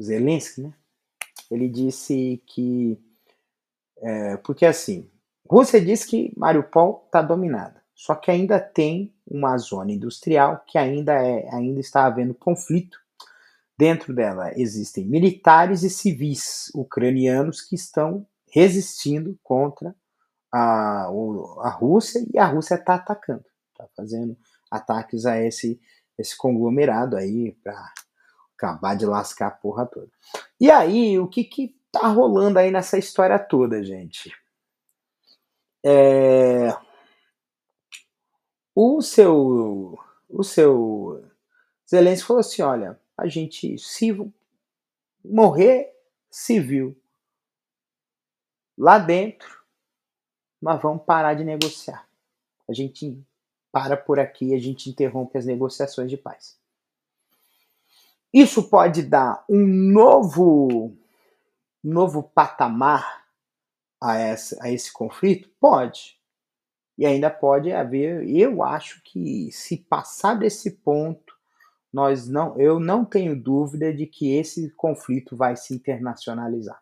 Zelensky, 0.00 0.62
né? 0.62 0.74
Ele 1.50 1.68
disse 1.68 2.42
que. 2.46 2.98
É, 3.98 4.36
porque 4.38 4.66
assim, 4.66 5.08
Rússia 5.48 5.80
diz 5.80 6.04
que 6.04 6.32
Mariupol 6.36 7.04
está 7.06 7.22
dominada, 7.22 7.82
só 7.94 8.14
que 8.14 8.30
ainda 8.30 8.58
tem 8.58 9.14
uma 9.26 9.56
zona 9.58 9.92
industrial 9.92 10.64
que 10.66 10.76
ainda, 10.76 11.12
é, 11.12 11.48
ainda 11.54 11.78
está 11.78 12.06
havendo 12.06 12.34
conflito. 12.34 12.98
Dentro 13.78 14.14
dela 14.14 14.50
existem 14.58 15.06
militares 15.06 15.82
e 15.82 15.90
civis 15.90 16.70
ucranianos 16.74 17.60
que 17.60 17.74
estão 17.74 18.26
resistindo 18.50 19.38
contra 19.42 19.94
a, 20.52 21.06
a 21.06 21.70
Rússia 21.70 22.24
e 22.32 22.38
a 22.38 22.46
Rússia 22.46 22.74
está 22.74 22.94
atacando, 22.94 23.44
está 23.72 23.88
fazendo 23.96 24.36
ataques 24.72 25.26
a 25.26 25.38
esse, 25.38 25.80
esse 26.18 26.36
conglomerado 26.36 27.16
aí 27.16 27.52
para 27.62 27.92
acabar 28.56 28.96
de 28.96 29.04
lascar 29.04 29.48
a 29.48 29.50
porra 29.50 29.84
toda. 29.86 30.10
E 30.58 30.70
aí, 30.70 31.18
o 31.18 31.28
que 31.28 31.44
que 31.44 31.76
tá 31.90 32.08
rolando 32.08 32.58
aí 32.58 32.70
nessa 32.70 32.96
história 32.96 33.38
toda, 33.38 33.84
gente? 33.84 34.34
É... 35.84 36.74
O 38.74 39.02
seu 39.02 39.98
o 40.28 40.42
seu 40.42 41.22
Zelensky 41.88 42.26
falou 42.26 42.40
assim, 42.40 42.62
olha, 42.62 42.98
a 43.18 43.26
gente 43.26 43.76
se 43.78 44.16
morrer 45.22 45.92
civil 46.30 46.98
lá 48.78 48.98
dentro, 48.98 49.62
mas 50.60 50.80
vamos 50.80 51.04
parar 51.04 51.34
de 51.34 51.44
negociar. 51.44 52.08
A 52.66 52.72
gente 52.72 53.22
para 53.72 53.96
por 53.96 54.20
aqui, 54.20 54.54
a 54.54 54.58
gente 54.58 54.90
interrompe 54.90 55.38
as 55.38 55.46
negociações 55.46 56.10
de 56.10 56.16
paz. 56.18 56.60
Isso 58.32 58.68
pode 58.68 59.02
dar 59.02 59.44
um 59.48 59.66
novo, 59.66 60.96
novo 61.82 62.22
patamar 62.22 63.24
a, 64.00 64.16
essa, 64.18 64.58
a 64.62 64.70
esse 64.70 64.92
conflito? 64.92 65.50
Pode. 65.58 66.18
E 66.96 67.06
ainda 67.06 67.30
pode 67.30 67.72
haver, 67.72 68.28
eu 68.28 68.62
acho 68.62 69.02
que 69.02 69.50
se 69.50 69.78
passar 69.78 70.34
desse 70.34 70.70
ponto, 70.70 71.34
nós 71.92 72.28
não, 72.28 72.58
eu 72.58 72.78
não 72.78 73.04
tenho 73.04 73.40
dúvida 73.40 73.92
de 73.92 74.06
que 74.06 74.34
esse 74.34 74.70
conflito 74.72 75.36
vai 75.36 75.56
se 75.56 75.74
internacionalizar. 75.74 76.80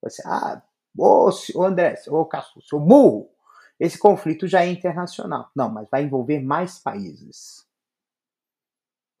Vai 0.00 0.10
ser, 0.10 0.22
ah, 0.26 0.62
ô, 0.96 1.30
André, 1.62 2.00
ô 2.08 2.24
Castro, 2.24 2.62
seu 2.62 2.78
burro, 2.78 3.30
esse 3.80 3.98
conflito 3.98 4.46
já 4.46 4.62
é 4.62 4.68
internacional. 4.68 5.50
Não, 5.56 5.70
mas 5.70 5.88
vai 5.88 6.02
envolver 6.02 6.38
mais 6.38 6.78
países. 6.78 7.66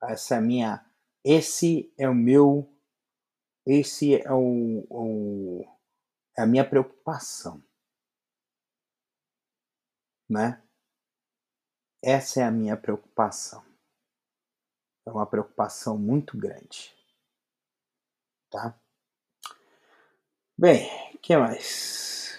Essa 0.02 0.36
é 0.36 0.40
minha, 0.40 0.84
esse 1.24 1.92
é 1.98 2.06
o 2.08 2.14
meu, 2.14 2.70
esse 3.66 4.14
é 4.16 4.32
o, 4.32 4.86
o 4.90 5.64
é 6.36 6.42
a 6.42 6.46
minha 6.46 6.68
preocupação, 6.68 7.62
né? 10.28 10.62
Essa 12.02 12.40
é 12.40 12.44
a 12.44 12.50
minha 12.50 12.76
preocupação. 12.76 13.62
É 15.06 15.10
uma 15.10 15.26
preocupação 15.26 15.98
muito 15.98 16.36
grande, 16.38 16.94
tá? 18.50 18.78
Bem, 20.56 21.18
que 21.22 21.36
mais? 21.36 22.38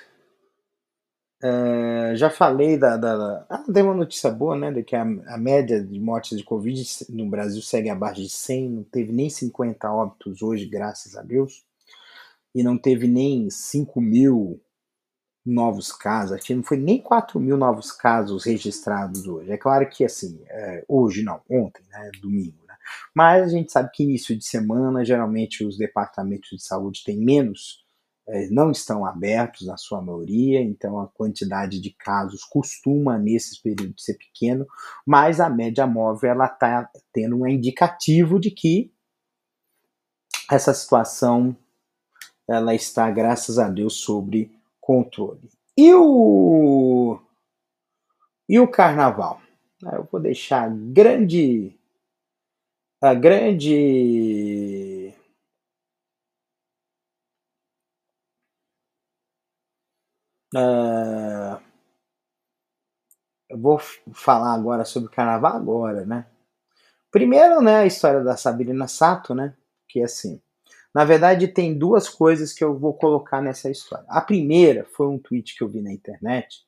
Já 2.15 2.29
falei 2.29 2.77
da, 2.77 2.97
da, 2.97 3.17
da, 3.17 3.45
Ah, 3.49 3.63
uma 3.67 3.93
notícia 3.93 4.29
boa, 4.31 4.55
né? 4.55 4.71
De 4.71 4.83
que 4.83 4.95
a, 4.95 5.01
a, 5.01 5.37
média 5.37 5.83
de 5.83 5.99
mortes 5.99 6.37
de 6.37 6.43
Covid 6.43 6.83
no 7.09 7.29
Brasil 7.29 7.61
segue 7.61 7.89
abaixo 7.89 8.21
de 8.21 8.29
100, 8.29 8.69
não 8.69 8.83
teve 8.83 9.11
nem 9.11 9.29
50 9.29 9.91
óbitos 9.91 10.41
hoje, 10.41 10.65
graças 10.65 11.15
a 11.15 11.21
Deus, 11.21 11.65
e 12.53 12.63
não 12.63 12.77
teve 12.77 13.07
nem 13.07 13.49
5 13.49 13.99
mil 14.01 14.61
novos 15.45 15.91
casos, 15.91 16.33
aqui 16.33 16.53
não 16.53 16.63
foi 16.63 16.77
nem 16.77 17.01
4 17.01 17.39
mil 17.39 17.57
novos 17.57 17.91
casos 17.91 18.45
registrados 18.45 19.27
hoje. 19.27 19.51
É 19.51 19.57
claro 19.57 19.87
que, 19.89 20.05
assim, 20.05 20.39
é, 20.47 20.85
hoje 20.87 21.23
não, 21.23 21.41
ontem, 21.49 21.83
né? 21.89 22.11
Domingo, 22.21 22.63
né? 22.67 22.75
Mas 23.13 23.45
a 23.45 23.47
gente 23.47 23.71
sabe 23.71 23.91
que 23.91 24.03
início 24.03 24.37
de 24.37 24.45
semana, 24.45 25.03
geralmente 25.03 25.65
os 25.65 25.77
departamentos 25.77 26.49
de 26.49 26.63
saúde 26.63 27.03
têm 27.03 27.17
menos 27.17 27.83
não 28.49 28.71
estão 28.71 29.05
abertos 29.05 29.67
na 29.67 29.77
sua 29.77 30.01
maioria, 30.01 30.61
então 30.61 30.99
a 30.99 31.07
quantidade 31.07 31.79
de 31.79 31.91
casos 31.91 32.43
costuma 32.43 33.17
nesses 33.17 33.57
períodos 33.59 34.03
ser 34.03 34.17
pequeno, 34.17 34.65
mas 35.05 35.39
a 35.39 35.49
média 35.49 35.85
móvel 35.87 36.31
ela 36.31 36.45
está 36.45 36.89
tendo 37.11 37.37
um 37.37 37.47
indicativo 37.47 38.39
de 38.39 38.51
que 38.51 38.91
essa 40.49 40.73
situação 40.73 41.55
ela 42.47 42.75
está, 42.75 43.09
graças 43.09 43.57
a 43.57 43.69
Deus, 43.69 43.95
sob 43.95 44.51
controle. 44.79 45.49
E 45.77 45.93
o 45.93 47.19
e 48.47 48.59
o 48.59 48.67
carnaval? 48.67 49.41
Eu 49.93 50.07
vou 50.11 50.21
deixar 50.21 50.69
grande 50.69 51.73
a 53.01 53.13
grande 53.13 54.50
Uh, 60.53 61.61
eu 63.49 63.57
vou 63.57 63.79
falar 64.13 64.53
agora 64.53 64.83
sobre 64.85 65.09
o 65.09 65.11
carnaval 65.11 65.55
agora, 65.55 66.05
né? 66.05 66.25
Primeiro, 67.09 67.61
né, 67.61 67.79
a 67.79 67.85
história 67.85 68.23
da 68.23 68.37
Sabrina 68.37 68.87
Sato, 68.87 69.33
né? 69.33 69.55
Que 69.87 70.01
assim, 70.01 70.41
na 70.93 71.03
verdade 71.05 71.47
tem 71.47 71.77
duas 71.77 72.09
coisas 72.09 72.53
que 72.53 72.63
eu 72.63 72.77
vou 72.77 72.93
colocar 72.93 73.41
nessa 73.41 73.69
história. 73.69 74.05
A 74.09 74.21
primeira 74.21 74.85
foi 74.85 75.07
um 75.07 75.19
tweet 75.19 75.55
que 75.55 75.63
eu 75.63 75.69
vi 75.69 75.81
na 75.81 75.91
internet 75.91 76.65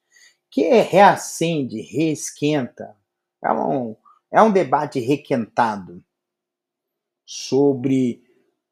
que 0.50 0.70
reacende, 0.82 1.82
reesquenta, 1.82 2.96
é 3.44 3.52
um, 3.52 3.96
é 4.32 4.42
um 4.42 4.52
debate 4.52 5.00
requentado 5.00 6.04
sobre 7.25 8.24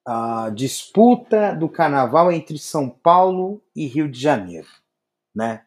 a 0.05 0.49
disputa 0.49 1.55
do 1.55 1.67
carnaval 1.67 2.31
entre 2.31 2.57
São 2.59 2.89
Paulo 2.89 3.63
e 3.75 3.87
Rio 3.87 4.09
de 4.09 4.19
Janeiro 4.19 4.80
né? 5.35 5.65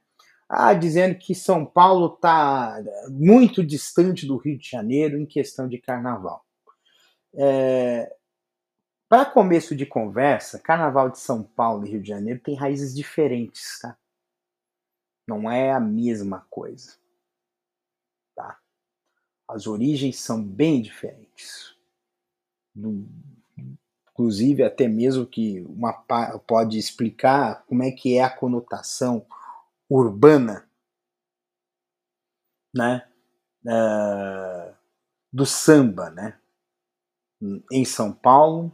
Ah, 0.49 0.75
dizendo 0.75 1.17
que 1.19 1.35
São 1.35 1.65
Paulo 1.65 2.15
está 2.15 2.83
muito 3.11 3.65
distante 3.65 4.27
do 4.27 4.37
Rio 4.37 4.59
de 4.59 4.69
Janeiro 4.69 5.19
em 5.19 5.27
questão 5.27 5.69
de 5.69 5.79
carnaval. 5.79 6.45
É, 7.37 8.15
Para 9.09 9.25
começo 9.25 9.75
de 9.75 9.87
conversa, 9.87 10.59
carnaval 10.59 11.11
de 11.11 11.19
São 11.19 11.43
Paulo 11.43 11.87
e 11.87 11.91
Rio 11.91 12.03
de 12.03 12.09
Janeiro 12.09 12.41
tem 12.41 12.55
raízes 12.55 12.95
diferentes, 12.95 13.79
tá? 13.81 13.97
Não 15.27 15.51
é 15.51 15.73
a 15.73 15.81
mesma 15.81 16.47
coisa. 16.51 16.97
Tá? 18.37 18.59
As 19.49 19.67
origens 19.67 20.19
são 20.19 20.43
bem 20.43 20.83
diferentes. 20.83 21.75
Do, 22.75 23.07
inclusive, 24.11 24.63
até 24.63 24.89
mesmo 24.89 25.27
que 25.27 25.61
uma 25.63 25.93
pode 26.47 26.79
explicar 26.79 27.65
como 27.67 27.83
é 27.83 27.91
que 27.91 28.17
é 28.17 28.23
a 28.23 28.31
conotação 28.31 29.27
urbana, 29.99 30.69
né, 32.75 33.07
uh, 33.65 34.75
do 35.33 35.47
samba, 35.47 36.11
né, 36.11 36.39
em 37.71 37.85
São 37.85 38.13
Paulo 38.13 38.73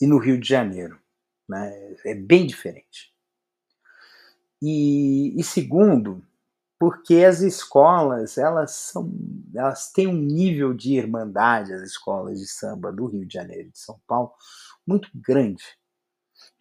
e 0.00 0.06
no 0.06 0.18
Rio 0.18 0.38
de 0.38 0.48
Janeiro, 0.48 1.00
né, 1.48 1.96
é 2.04 2.14
bem 2.14 2.46
diferente. 2.46 3.12
E, 4.60 5.38
e 5.38 5.42
segundo, 5.42 6.24
porque 6.78 7.24
as 7.24 7.40
escolas 7.40 8.38
elas 8.38 8.72
são 8.72 9.10
elas 9.54 9.90
têm 9.92 10.06
um 10.06 10.14
nível 10.14 10.74
de 10.74 10.94
irmandade 10.94 11.72
as 11.72 11.82
escolas 11.82 12.38
de 12.38 12.46
samba 12.46 12.92
do 12.92 13.06
Rio 13.06 13.26
de 13.26 13.34
Janeiro 13.34 13.68
e 13.68 13.72
de 13.72 13.78
São 13.78 14.00
Paulo 14.06 14.32
muito 14.86 15.08
grande 15.14 15.64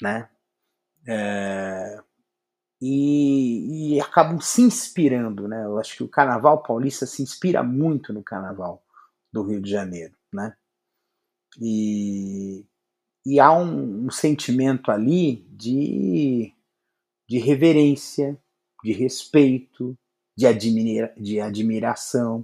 né? 0.02 0.30
É, 1.08 2.00
e, 2.82 3.96
e, 3.96 4.02
acabam 4.02 4.42
se 4.42 4.64
inspirando, 4.64 5.48
né? 5.48 5.64
Eu 5.66 5.78
acho 5.78 5.96
que 5.96 6.04
o 6.04 6.10
Carnaval 6.10 6.64
paulista 6.64 7.06
se 7.06 7.22
inspira 7.22 7.62
muito 7.62 8.12
no 8.12 8.24
Carnaval 8.24 8.84
do 9.32 9.44
Rio 9.44 9.62
de 9.62 9.70
Janeiro, 9.70 10.16
né? 10.34 10.56
E, 11.60 12.66
e 13.24 13.40
há 13.40 13.52
um, 13.52 14.08
um 14.08 14.10
sentimento 14.10 14.90
ali 14.90 15.46
de, 15.50 16.56
de 17.30 17.38
reverência, 17.38 18.36
de 18.84 18.94
respeito, 18.94 19.96
de, 20.36 20.48
admira, 20.48 21.14
de 21.16 21.40
admiração. 21.40 22.44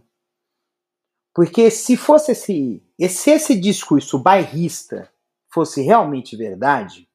Porque 1.34 1.72
se 1.72 1.98
fosse 1.98 2.34
esse, 2.34 2.84
se 3.10 3.32
esse 3.32 3.60
discurso 3.60 4.20
bairrista 4.20 5.12
fosse 5.52 5.82
realmente 5.82 6.36
verdade, 6.36 7.10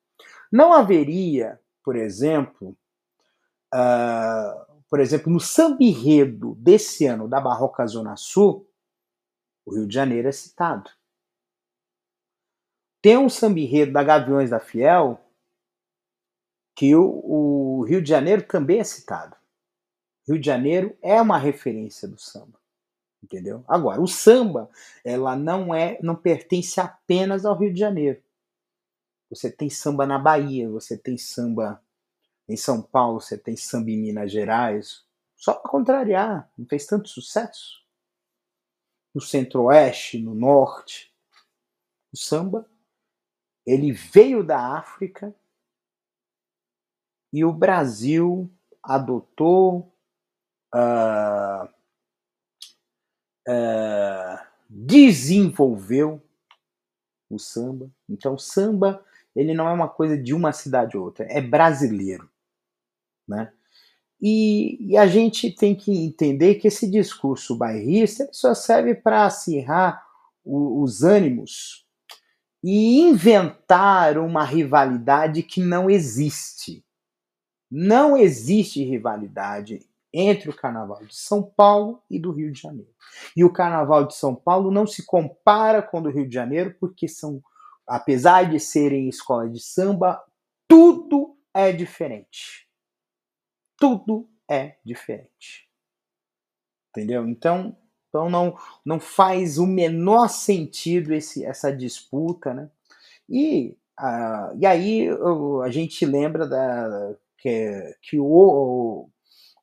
não 0.51 0.73
haveria, 0.73 1.61
por 1.85 1.95
exemplo, 1.95 2.77
Uh, 3.75 4.83
por 4.89 5.01
exemplo, 5.01 5.33
no 5.33 5.41
sambirredo 5.41 6.55
desse 6.57 7.07
ano 7.07 7.27
da 7.27 7.41
Barroca 7.41 7.87
Zona 7.87 8.15
Sul, 8.17 8.69
o 9.65 9.75
Rio 9.75 9.87
de 9.87 9.95
Janeiro 9.95 10.29
é 10.29 10.33
citado. 10.33 10.91
Tem 13.01 13.17
um 13.17 13.29
sambirredo 13.29 13.93
da 13.93 14.05
Gaviões 14.05 14.51
da 14.51 14.61
Fiel 14.61 15.19
que 16.77 16.95
o, 16.95 17.03
o 17.03 17.85
Rio 17.85 18.03
de 18.03 18.09
Janeiro 18.09 18.47
também 18.47 18.81
é 18.81 18.85
citado. 18.85 19.37
Rio 20.27 20.39
de 20.39 20.47
Janeiro 20.47 20.97
é 21.03 21.21
uma 21.21 21.39
referência 21.39 22.07
do 22.07 22.19
samba, 22.19 22.61
entendeu? 23.23 23.65
Agora, 23.67 24.01
o 24.01 24.07
samba, 24.07 24.71
ela 25.05 25.35
não 25.35 25.75
é, 25.75 25.99
não 26.03 26.15
pertence 26.15 26.81
apenas 26.81 27.45
ao 27.45 27.59
Rio 27.59 27.73
de 27.73 27.81
Janeiro. 27.81 28.23
Você 29.31 29.51
tem 29.51 29.69
samba 29.69 30.07
na 30.07 30.19
Bahia, 30.19 30.69
você 30.69 30.97
tem 30.97 31.17
samba 31.17 31.83
em 32.49 32.57
São 32.57 32.83
Paulo 32.83 33.21
você 33.21 33.39
tem 33.39 33.57
samba 33.57 33.91
em 33.91 34.01
Minas 34.01 34.31
Gerais. 34.31 35.05
Só 35.37 35.55
para 35.55 35.71
contrariar, 35.71 36.51
não 36.57 36.67
fez 36.67 36.87
tanto 36.87 37.09
sucesso. 37.09 37.83
No 39.15 39.21
centro-oeste, 39.21 40.19
no 40.19 40.35
norte. 40.35 41.13
O 42.13 42.17
samba, 42.17 42.69
ele 43.67 43.93
veio 43.93 44.45
da 44.45 44.77
África 44.77 45.35
e 47.33 47.45
o 47.45 47.53
Brasil 47.53 48.51
adotou, 48.83 49.93
uh, 50.75 51.65
uh, 53.49 54.47
desenvolveu 54.69 56.23
o 57.31 57.39
samba. 57.39 57.91
Então, 58.09 58.35
o 58.35 58.39
samba 58.39 59.05
ele 59.35 59.55
não 59.55 59.69
é 59.69 59.73
uma 59.73 59.89
coisa 59.89 60.17
de 60.17 60.35
uma 60.35 60.53
cidade 60.53 60.97
ou 60.97 61.05
outra, 61.05 61.27
é 61.31 61.41
brasileiro. 61.41 62.31
Né? 63.27 63.53
E, 64.25 64.93
e, 64.93 64.97
a 64.97 65.05
gente 65.05 65.51
tem 65.51 65.75
que 65.75 65.91
entender 65.91 66.55
que 66.55 66.69
esse 66.69 66.89
discurso 66.89 67.57
bairrista 67.57 68.29
só 68.31 68.55
serve 68.55 68.95
para 68.95 69.27
acirrar 69.27 70.07
o, 70.45 70.81
os 70.81 71.03
ânimos 71.03 71.85
e 72.63 73.01
inventar 73.01 74.17
uma 74.19 74.45
rivalidade 74.45 75.43
que 75.43 75.61
não 75.61 75.91
existe. 75.91 76.85
Não 77.69 78.17
existe 78.17 78.85
rivalidade 78.85 79.85
entre 80.13 80.51
o 80.51 80.55
Carnaval 80.57 81.05
de 81.05 81.17
São 81.17 81.43
Paulo 81.43 82.01
e 82.09 82.17
do 82.17 82.31
Rio 82.31 82.53
de 82.53 82.61
Janeiro. 82.61 82.93
E 83.37 83.43
o 83.43 83.53
Carnaval 83.53 84.07
de 84.07 84.15
São 84.15 84.37
Paulo 84.37 84.71
não 84.71 84.87
se 84.87 85.05
compara 85.05 85.83
com 85.83 85.99
o 85.99 86.03
do 86.03 86.11
Rio 86.11 86.29
de 86.29 86.35
Janeiro, 86.35 86.77
porque 86.79 87.09
são, 87.09 87.43
apesar 87.85 88.49
de 88.49 88.61
serem 88.61 89.09
escolas 89.09 89.53
de 89.53 89.61
samba, 89.61 90.23
tudo 90.69 91.37
é 91.53 91.73
diferente 91.73 92.71
tudo 93.83 94.31
é 94.49 94.77
diferente. 94.85 95.69
Entendeu? 96.91 97.27
Então, 97.27 97.77
então 98.09 98.31
não, 98.31 98.57
não 98.85 99.01
faz 99.01 99.59
o 99.59 99.67
menor 99.67 100.29
sentido 100.29 101.13
esse, 101.13 101.45
essa 101.45 101.75
disputa, 101.75 102.55
né? 102.55 102.71
E, 103.29 103.77
uh, 103.99 104.57
e 104.57 104.65
aí 104.65 105.09
a 105.65 105.69
gente 105.69 106.07
lembra 106.07 106.47
da, 106.47 107.13
que, 107.39 107.97
que, 108.03 108.21
o, 108.21 109.09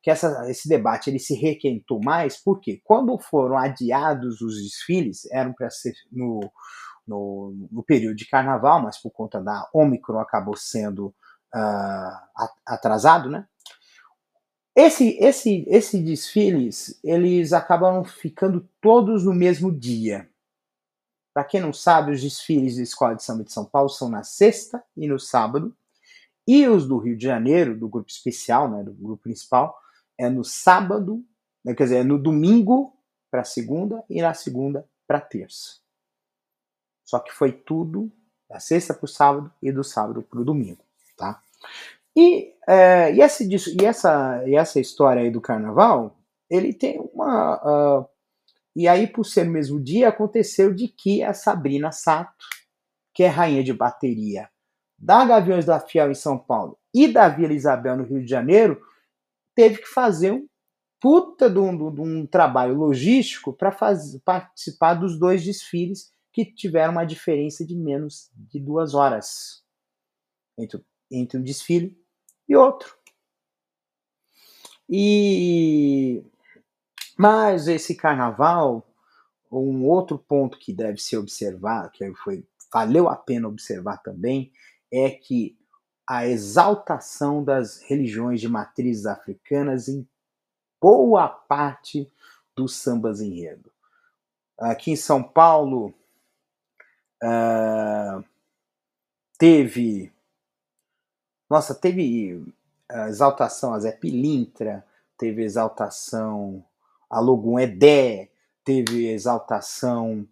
que 0.02 0.10
essa, 0.10 0.50
esse 0.50 0.68
debate 0.68 1.08
ele 1.08 1.18
se 1.18 1.34
requentou 1.34 1.98
mais, 1.98 2.36
porque 2.36 2.78
quando 2.84 3.18
foram 3.18 3.56
adiados 3.56 4.42
os 4.42 4.62
desfiles, 4.62 5.24
eram 5.32 5.54
para 5.54 5.70
ser 5.70 5.94
no, 6.12 6.40
no, 7.08 7.68
no, 7.72 7.82
período 7.82 8.16
de 8.16 8.28
carnaval, 8.28 8.82
mas 8.82 9.00
por 9.00 9.12
conta 9.12 9.40
da 9.40 9.66
Omicron 9.72 10.18
acabou 10.18 10.56
sendo 10.58 11.06
uh, 11.54 12.48
atrasado, 12.66 13.30
né? 13.30 13.46
Esse, 14.74 15.18
esse, 15.18 15.64
esse 15.68 16.00
desfiles, 16.00 16.98
eles 17.02 17.52
acabam 17.52 18.04
ficando 18.04 18.68
todos 18.80 19.24
no 19.24 19.34
mesmo 19.34 19.72
dia. 19.72 20.28
Para 21.34 21.44
quem 21.44 21.60
não 21.60 21.72
sabe, 21.72 22.12
os 22.12 22.22
desfiles 22.22 22.76
da 22.76 22.82
Escola 22.82 23.14
de 23.14 23.22
Samba 23.22 23.44
de 23.44 23.52
São 23.52 23.64
Paulo 23.64 23.88
são 23.88 24.08
na 24.08 24.22
sexta 24.22 24.82
e 24.96 25.06
no 25.06 25.18
sábado. 25.18 25.76
E 26.46 26.66
os 26.66 26.86
do 26.86 26.98
Rio 26.98 27.16
de 27.16 27.24
Janeiro, 27.24 27.78
do 27.78 27.88
grupo 27.88 28.10
especial, 28.10 28.68
né, 28.70 28.82
do 28.82 28.92
grupo 28.92 29.22
principal, 29.22 29.78
é 30.18 30.28
no 30.28 30.44
sábado, 30.44 31.24
né, 31.64 31.74
quer 31.74 31.84
dizer, 31.84 31.96
é 31.98 32.04
no 32.04 32.18
domingo 32.18 32.96
para 33.30 33.44
segunda 33.44 34.04
e 34.08 34.20
na 34.20 34.34
segunda 34.34 34.88
para 35.06 35.20
terça. 35.20 35.78
Só 37.04 37.18
que 37.18 37.32
foi 37.32 37.52
tudo 37.52 38.10
da 38.48 38.58
sexta 38.58 38.94
para 38.94 39.04
o 39.04 39.08
sábado 39.08 39.52
e 39.62 39.70
do 39.70 39.84
sábado 39.84 40.22
para 40.22 40.40
o 40.40 40.44
domingo, 40.44 40.82
tá? 41.16 41.40
E, 42.16 42.54
é, 42.68 43.14
e, 43.14 43.20
esse, 43.20 43.48
e, 43.48 43.84
essa, 43.84 44.42
e 44.46 44.54
essa 44.54 44.80
história 44.80 45.22
aí 45.22 45.30
do 45.30 45.40
carnaval, 45.40 46.18
ele 46.48 46.72
tem 46.72 47.00
uma. 47.12 48.00
Uh, 48.00 48.08
e 48.74 48.86
aí, 48.86 49.06
por 49.06 49.24
ser 49.24 49.46
o 49.46 49.50
mesmo 49.50 49.82
dia, 49.82 50.08
aconteceu 50.08 50.72
de 50.72 50.88
que 50.88 51.22
a 51.22 51.32
Sabrina 51.32 51.92
Sato, 51.92 52.46
que 53.14 53.22
é 53.22 53.26
rainha 53.26 53.62
de 53.62 53.72
bateria 53.72 54.48
da 54.98 55.24
Gaviões 55.24 55.64
da 55.64 55.80
Fiel 55.80 56.10
em 56.10 56.14
São 56.14 56.38
Paulo 56.38 56.78
e 56.94 57.08
da 57.08 57.28
Vila 57.28 57.54
Isabel 57.54 57.96
no 57.96 58.04
Rio 58.04 58.22
de 58.22 58.28
Janeiro, 58.28 58.80
teve 59.54 59.78
que 59.78 59.86
fazer 59.86 60.32
um 60.32 60.46
puta 61.00 61.48
de 61.48 61.58
um, 61.58 61.94
de 61.94 62.00
um 62.00 62.26
trabalho 62.26 62.74
logístico 62.74 63.52
para 63.54 63.74
participar 64.22 64.94
dos 64.94 65.18
dois 65.18 65.42
desfiles 65.42 66.12
que 66.32 66.44
tiveram 66.44 66.92
uma 66.92 67.06
diferença 67.06 67.64
de 67.64 67.74
menos 67.74 68.30
de 68.34 68.60
duas 68.60 68.94
horas 68.94 69.64
entre, 70.58 70.84
entre 71.10 71.38
um 71.38 71.42
desfile 71.42 71.98
e 72.48 72.56
outro. 72.56 72.96
E 74.88 76.24
mas 77.16 77.68
esse 77.68 77.94
carnaval, 77.94 78.86
um 79.52 79.84
outro 79.84 80.18
ponto 80.18 80.58
que 80.58 80.72
deve 80.72 80.98
ser 80.98 81.18
observado, 81.18 81.90
que 81.90 82.14
foi 82.14 82.44
valeu 82.72 83.08
a 83.08 83.16
pena 83.16 83.48
observar 83.48 83.98
também, 83.98 84.52
é 84.92 85.10
que 85.10 85.58
a 86.06 86.26
exaltação 86.26 87.44
das 87.44 87.82
religiões 87.82 88.40
de 88.40 88.48
matrizes 88.48 89.06
africanas 89.06 89.88
em 89.88 90.08
boa 90.80 91.28
parte 91.28 92.10
dos 92.56 92.74
sambas 92.76 93.20
enredo. 93.20 93.70
Aqui 94.58 94.90
em 94.92 94.96
São 94.96 95.22
Paulo 95.22 95.94
uh, 97.22 98.24
teve 99.38 100.12
nossa, 101.50 101.74
teve 101.74 102.46
a 102.88 103.08
exaltação 103.08 103.74
a 103.74 103.80
Zé 103.80 103.90
Pilintra, 103.90 104.86
teve 105.18 105.42
exaltação 105.42 106.64
a 107.10 107.18
Logum 107.18 107.58
Edé, 107.58 108.30
teve 108.64 109.08
exaltação 109.08 110.26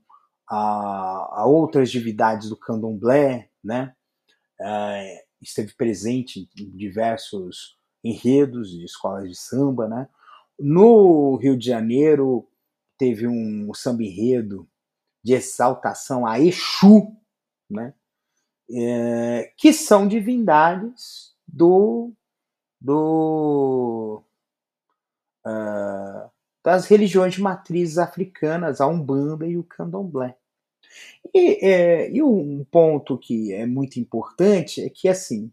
a, 0.49 1.41
a 1.41 1.45
outras 1.45 1.91
divindades 1.91 2.49
do 2.49 2.57
candomblé, 2.57 3.51
né? 3.63 3.97
É, 4.61 5.25
esteve 5.43 5.75
presente 5.75 6.49
em 6.57 6.71
diversos 6.71 7.77
enredos 8.03 8.71
de 8.71 8.85
escolas 8.85 9.29
de 9.29 9.37
samba, 9.37 9.89
né? 9.89 10.09
No 10.59 11.37
Rio 11.37 11.57
de 11.57 11.67
Janeiro 11.67 12.49
teve 12.97 13.27
um 13.27 13.73
samba 13.75 14.05
enredo 14.05 14.69
de 15.23 15.35
exaltação 15.35 16.25
a 16.25 16.39
Exu, 16.41 17.17
né? 17.69 17.93
É, 18.71 19.53
que 19.57 19.73
são 19.73 20.07
divindades 20.07 21.35
do, 21.47 22.13
do 22.81 24.23
uh, 25.47 26.31
das 26.63 26.87
religiões 26.87 27.35
de 27.35 27.41
matrizes 27.41 27.99
africanas, 27.99 28.81
a 28.81 28.87
Umbanda 28.87 29.47
e 29.47 29.57
o 29.57 29.65
Candomblé. 29.65 30.37
E, 31.35 31.67
é, 31.67 32.11
e, 32.11 32.23
um 32.23 32.65
ponto 32.71 33.19
que 33.19 33.53
é 33.53 33.67
muito 33.67 33.99
importante 33.99 34.83
é 34.83 34.91
que 34.91 35.09
assim 35.09 35.51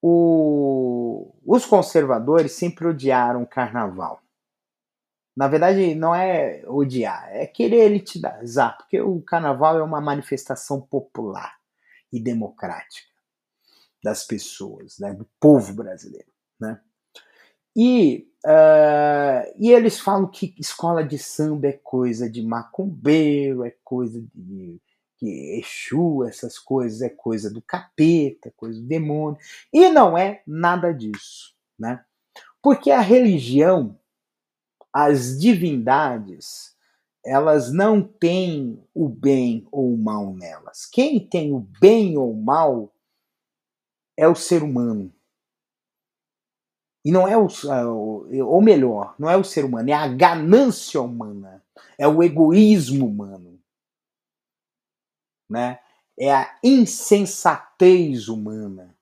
o, 0.00 1.34
os 1.46 1.64
conservadores 1.64 2.52
sempre 2.52 2.86
odiaram 2.86 3.42
o 3.42 3.46
carnaval. 3.46 4.20
Na 5.36 5.48
verdade, 5.48 5.94
não 5.94 6.14
é 6.14 6.62
odiar, 6.66 7.28
é 7.30 7.46
querer 7.46 7.86
elitizar, 7.86 8.76
porque 8.76 9.00
o 9.00 9.22
carnaval 9.22 9.78
é 9.78 9.82
uma 9.82 10.00
manifestação 10.00 10.80
popular 10.80 11.61
e 12.12 12.20
democrática 12.20 13.08
das 14.02 14.24
pessoas, 14.24 14.98
né, 14.98 15.14
do 15.14 15.28
povo 15.40 15.72
brasileiro. 15.72 16.30
Né? 16.60 16.80
E, 17.76 18.28
uh, 18.44 19.54
e 19.58 19.70
eles 19.70 19.98
falam 19.98 20.26
que 20.26 20.54
escola 20.58 21.04
de 21.04 21.18
samba 21.18 21.68
é 21.68 21.72
coisa 21.72 22.28
de 22.28 22.42
macumbeiro, 22.42 23.64
é 23.64 23.74
coisa 23.82 24.22
de 24.34 24.80
que 25.16 25.60
Exu, 25.60 26.24
essas 26.24 26.58
coisas, 26.58 27.00
é 27.00 27.08
coisa 27.08 27.48
do 27.48 27.62
capeta, 27.62 28.48
é 28.48 28.52
coisa 28.56 28.80
do 28.80 28.86
demônio. 28.86 29.38
E 29.72 29.88
não 29.88 30.18
é 30.18 30.42
nada 30.44 30.92
disso. 30.92 31.54
Né? 31.78 32.04
Porque 32.60 32.90
a 32.90 33.00
religião, 33.00 33.96
as 34.92 35.38
divindades, 35.38 36.71
elas 37.24 37.72
não 37.72 38.02
têm 38.02 38.82
o 38.92 39.08
bem 39.08 39.66
ou 39.70 39.94
o 39.94 39.98
mal 39.98 40.34
nelas. 40.34 40.86
Quem 40.86 41.24
tem 41.26 41.52
o 41.52 41.60
bem 41.60 42.16
ou 42.16 42.32
o 42.32 42.42
mal 42.42 42.92
é 44.16 44.26
o 44.26 44.34
ser 44.34 44.62
humano. 44.62 45.12
E 47.04 47.10
não 47.10 47.26
é 47.26 47.36
o. 47.36 47.48
Ou 48.46 48.60
melhor, 48.60 49.14
não 49.18 49.28
é 49.28 49.36
o 49.36 49.44
ser 49.44 49.64
humano, 49.64 49.90
é 49.90 49.92
a 49.92 50.08
ganância 50.08 51.00
humana. 51.00 51.64
É 51.98 52.06
o 52.06 52.22
egoísmo 52.22 53.06
humano. 53.06 53.60
Né? 55.48 55.80
É 56.18 56.32
a 56.32 56.58
insensatez 56.62 58.28
humana. 58.28 58.96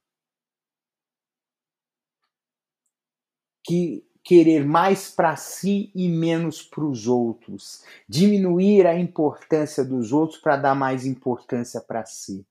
Que 3.64 4.09
querer 4.22 4.64
mais 4.64 5.10
para 5.10 5.34
si 5.36 5.90
e 5.94 6.08
menos 6.08 6.62
para 6.62 6.84
os 6.84 7.06
outros, 7.06 7.84
diminuir 8.08 8.86
a 8.86 8.98
importância 8.98 9.84
dos 9.84 10.12
outros 10.12 10.38
para 10.38 10.56
dar 10.56 10.74
mais 10.74 11.06
importância 11.06 11.80
para 11.80 12.04
si. 12.04 12.46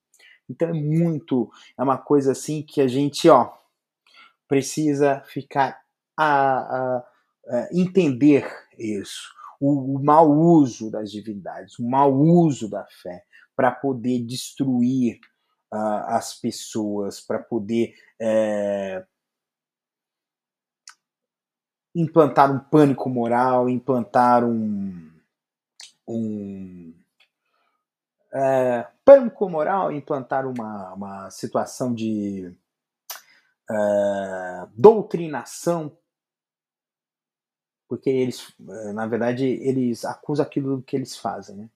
Então 0.48 0.68
é 0.68 0.72
muito, 0.72 1.50
é 1.78 1.82
uma 1.82 1.98
coisa 1.98 2.32
assim 2.32 2.62
que 2.62 2.80
a 2.80 2.88
gente, 2.88 3.28
ó, 3.28 3.52
precisa 4.48 5.22
ficar 5.26 5.80
a, 6.16 6.58
a, 6.58 7.04
a 7.48 7.68
entender 7.72 8.50
isso, 8.76 9.32
o, 9.60 9.96
o 9.96 10.02
mau 10.02 10.30
uso 10.30 10.90
das 10.90 11.12
divindades, 11.12 11.78
o 11.78 11.88
mau 11.88 12.12
uso 12.12 12.68
da 12.68 12.84
fé 13.02 13.22
para 13.54 13.70
poder 13.70 14.20
destruir 14.24 15.20
uh, 15.72 16.06
as 16.06 16.34
pessoas, 16.34 17.20
para 17.20 17.38
poder 17.38 17.94
é, 18.18 19.04
implantar 21.94 22.50
um 22.52 22.58
pânico 22.58 23.08
moral, 23.08 23.68
implantar 23.68 24.44
um, 24.44 25.10
um 26.06 26.94
é, 28.32 28.86
pânico 29.04 29.48
moral, 29.48 29.92
implantar 29.92 30.46
uma, 30.46 30.94
uma 30.94 31.30
situação 31.30 31.92
de 31.92 32.54
é, 33.70 34.66
doutrinação, 34.76 35.96
porque 37.88 38.08
eles, 38.08 38.54
é, 38.68 38.92
na 38.92 39.06
verdade, 39.06 39.44
eles 39.44 40.04
acusam 40.04 40.46
aquilo 40.46 40.82
que 40.82 40.96
eles 40.96 41.16
fazem, 41.16 41.56
né? 41.56 41.70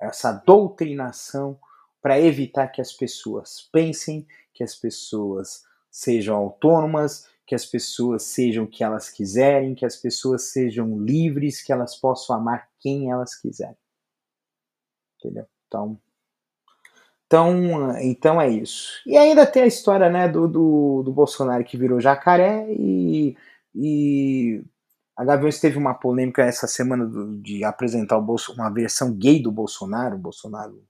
essa 0.00 0.32
doutrinação 0.32 1.58
para 2.00 2.20
evitar 2.20 2.66
que 2.68 2.80
as 2.80 2.92
pessoas 2.92 3.68
pensem, 3.72 4.26
que 4.52 4.64
as 4.64 4.74
pessoas 4.74 5.64
sejam 5.88 6.36
autônomas, 6.36 7.28
que 7.52 7.54
as 7.54 7.66
pessoas 7.66 8.22
sejam 8.22 8.64
o 8.64 8.66
que 8.66 8.82
elas 8.82 9.10
quiserem, 9.10 9.74
que 9.74 9.84
as 9.84 9.94
pessoas 9.94 10.44
sejam 10.44 10.98
livres, 10.98 11.62
que 11.62 11.70
elas 11.70 11.94
possam 11.94 12.34
amar 12.34 12.66
quem 12.80 13.10
elas 13.10 13.34
quiserem. 13.34 13.76
Entendeu? 15.18 15.44
Então, 15.66 16.00
então, 17.26 18.00
então 18.00 18.40
é 18.40 18.48
isso. 18.48 19.02
E 19.06 19.18
ainda 19.18 19.44
tem 19.44 19.64
a 19.64 19.66
história 19.66 20.08
né, 20.08 20.30
do, 20.30 20.48
do, 20.48 21.02
do 21.04 21.12
Bolsonaro 21.12 21.62
que 21.62 21.76
virou 21.76 22.00
jacaré 22.00 22.66
e 22.70 23.36
E 23.74 24.64
a 25.14 25.22
Gaviões 25.22 25.60
teve 25.60 25.76
uma 25.76 25.92
polêmica 25.92 26.40
essa 26.40 26.66
semana 26.66 27.06
de 27.42 27.64
apresentar 27.64 28.18
Bolso, 28.18 28.54
uma 28.54 28.70
versão 28.70 29.12
gay 29.12 29.42
do 29.42 29.52
Bolsonaro, 29.52 30.16
Bolsonaro 30.16 30.82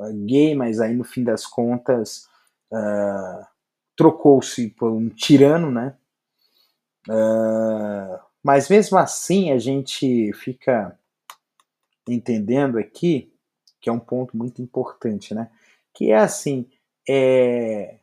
é 0.00 0.12
gay, 0.26 0.54
mas 0.54 0.80
aí 0.80 0.94
no 0.94 1.04
fim 1.04 1.24
das 1.24 1.46
contas 1.46 2.26
uh, 2.70 3.51
trocou-se 3.96 4.70
por 4.70 4.90
um 4.90 5.08
tirano, 5.08 5.70
né? 5.70 5.96
Uh, 7.08 8.18
mas 8.42 8.68
mesmo 8.68 8.98
assim 8.98 9.50
a 9.50 9.58
gente 9.58 10.32
fica 10.34 10.98
entendendo 12.08 12.78
aqui 12.78 13.32
que 13.80 13.90
é 13.90 13.92
um 13.92 13.98
ponto 13.98 14.36
muito 14.36 14.62
importante, 14.62 15.34
né? 15.34 15.50
Que 15.92 16.12
é 16.12 16.16
assim, 16.16 16.70
é... 17.08 17.98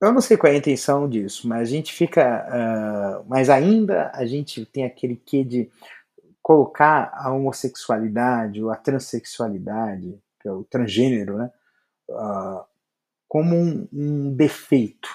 eu 0.00 0.12
não 0.12 0.22
sei 0.22 0.36
qual 0.38 0.50
é 0.50 0.56
a 0.56 0.58
intenção 0.58 1.08
disso, 1.08 1.46
mas 1.46 1.68
a 1.68 1.70
gente 1.70 1.92
fica, 1.92 2.46
uh, 2.48 3.24
mas 3.28 3.50
ainda 3.50 4.10
a 4.14 4.24
gente 4.24 4.64
tem 4.64 4.84
aquele 4.84 5.16
quê 5.16 5.44
de 5.44 5.70
colocar 6.42 7.12
a 7.14 7.30
homossexualidade 7.30 8.62
ou 8.62 8.70
a 8.70 8.76
transexualidade, 8.76 10.18
que 10.40 10.48
é 10.48 10.52
o 10.52 10.64
transgênero, 10.64 11.36
né? 11.36 11.50
Uh, 12.08 12.71
como 13.32 13.56
um, 13.56 13.88
um 13.90 14.36
defeito 14.36 15.08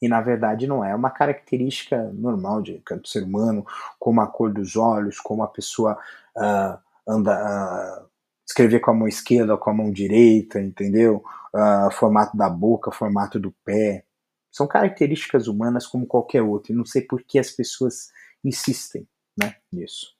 e 0.00 0.06
na 0.06 0.20
verdade 0.20 0.64
não 0.64 0.84
é. 0.84 0.92
É 0.92 0.94
uma 0.94 1.10
característica 1.10 2.00
normal 2.12 2.62
de, 2.62 2.78
do 2.78 3.08
ser 3.08 3.24
humano, 3.24 3.66
como 3.98 4.20
a 4.20 4.28
cor 4.28 4.52
dos 4.52 4.76
olhos, 4.76 5.18
como 5.18 5.42
a 5.42 5.48
pessoa 5.48 5.98
uh, 6.36 6.78
anda. 7.04 7.34
Uh, 7.34 8.06
escrever 8.46 8.78
com 8.78 8.92
a 8.92 8.94
mão 8.94 9.08
esquerda 9.08 9.54
ou 9.54 9.58
com 9.58 9.70
a 9.70 9.74
mão 9.74 9.90
direita, 9.90 10.60
entendeu? 10.60 11.24
Uh, 11.52 11.90
formato 11.90 12.36
da 12.36 12.48
boca, 12.48 12.92
formato 12.92 13.40
do 13.40 13.50
pé. 13.64 14.04
São 14.48 14.68
características 14.68 15.48
humanas 15.48 15.84
como 15.84 16.06
qualquer 16.06 16.42
outra. 16.42 16.72
E 16.72 16.76
não 16.76 16.84
sei 16.84 17.02
por 17.02 17.24
que 17.24 17.40
as 17.40 17.50
pessoas 17.50 18.12
insistem 18.44 19.04
né, 19.36 19.56
nisso. 19.72 20.14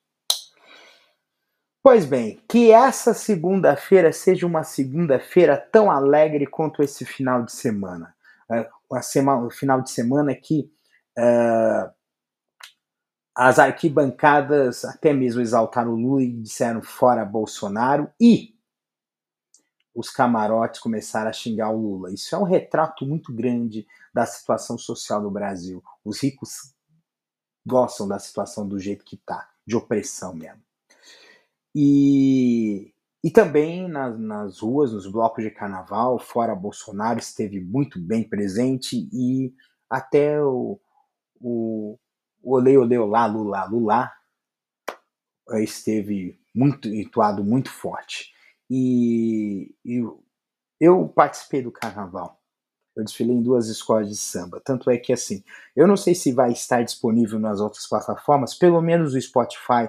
Pois 1.82 2.06
bem, 2.06 2.40
que 2.48 2.70
essa 2.70 3.12
segunda-feira 3.12 4.12
seja 4.12 4.46
uma 4.46 4.62
segunda-feira 4.62 5.56
tão 5.58 5.90
alegre 5.90 6.46
quanto 6.46 6.80
esse 6.80 7.04
final 7.04 7.42
de 7.42 7.50
semana. 7.50 8.14
É, 8.48 8.70
a 8.92 9.02
semana, 9.02 9.46
o 9.46 9.50
final 9.50 9.82
de 9.82 9.90
semana 9.90 10.32
que 10.32 10.70
uh, 11.18 11.90
as 13.34 13.58
arquibancadas 13.58 14.84
até 14.84 15.12
mesmo 15.12 15.40
exaltaram 15.40 15.92
o 15.92 15.96
Lula 15.96 16.22
e 16.22 16.30
disseram 16.30 16.82
fora 16.82 17.24
Bolsonaro 17.24 18.08
e 18.20 18.54
os 19.92 20.08
camarotes 20.08 20.80
começaram 20.80 21.30
a 21.30 21.32
xingar 21.32 21.70
o 21.70 21.80
Lula. 21.80 22.12
Isso 22.12 22.32
é 22.32 22.38
um 22.38 22.44
retrato 22.44 23.04
muito 23.04 23.34
grande 23.34 23.88
da 24.14 24.24
situação 24.24 24.78
social 24.78 25.20
do 25.20 25.32
Brasil. 25.32 25.82
Os 26.04 26.22
ricos 26.22 26.72
gostam 27.66 28.06
da 28.06 28.20
situação 28.20 28.68
do 28.68 28.78
jeito 28.78 29.04
que 29.04 29.16
está, 29.16 29.50
de 29.66 29.74
opressão 29.76 30.32
mesmo. 30.32 30.62
E 31.74 32.92
e 33.24 33.30
também 33.30 33.88
nas, 33.88 34.18
nas 34.18 34.58
ruas, 34.58 34.92
nos 34.92 35.06
blocos 35.06 35.44
de 35.44 35.50
carnaval, 35.50 36.18
fora 36.18 36.56
Bolsonaro, 36.56 37.20
esteve 37.20 37.60
muito 37.60 38.00
bem 38.00 38.28
presente 38.28 39.08
e 39.12 39.54
até 39.88 40.42
o, 40.42 40.80
o, 41.40 41.96
Olê 42.42 42.76
Olê 42.76 42.98
Olá, 42.98 43.26
Lula, 43.26 43.64
Lula 43.66 44.10
esteve 45.60 46.40
muito 46.54 46.88
entoado, 46.88 47.44
muito 47.44 47.70
forte. 47.70 48.32
E, 48.68 49.72
e 49.84 50.02
eu 50.80 51.08
participei 51.08 51.62
do 51.62 51.70
carnaval. 51.70 52.40
Eu 52.96 53.04
desfilei 53.04 53.36
em 53.36 53.42
duas 53.42 53.68
escolas 53.68 54.08
de 54.08 54.16
samba. 54.16 54.60
Tanto 54.64 54.90
é 54.90 54.98
que, 54.98 55.12
assim, 55.12 55.42
eu 55.76 55.86
não 55.86 55.96
sei 55.96 56.14
se 56.14 56.32
vai 56.32 56.52
estar 56.52 56.82
disponível 56.82 57.38
nas 57.38 57.60
outras 57.60 57.86
plataformas, 57.86 58.54
pelo 58.54 58.80
menos 58.82 59.14
o 59.14 59.20
Spotify, 59.20 59.88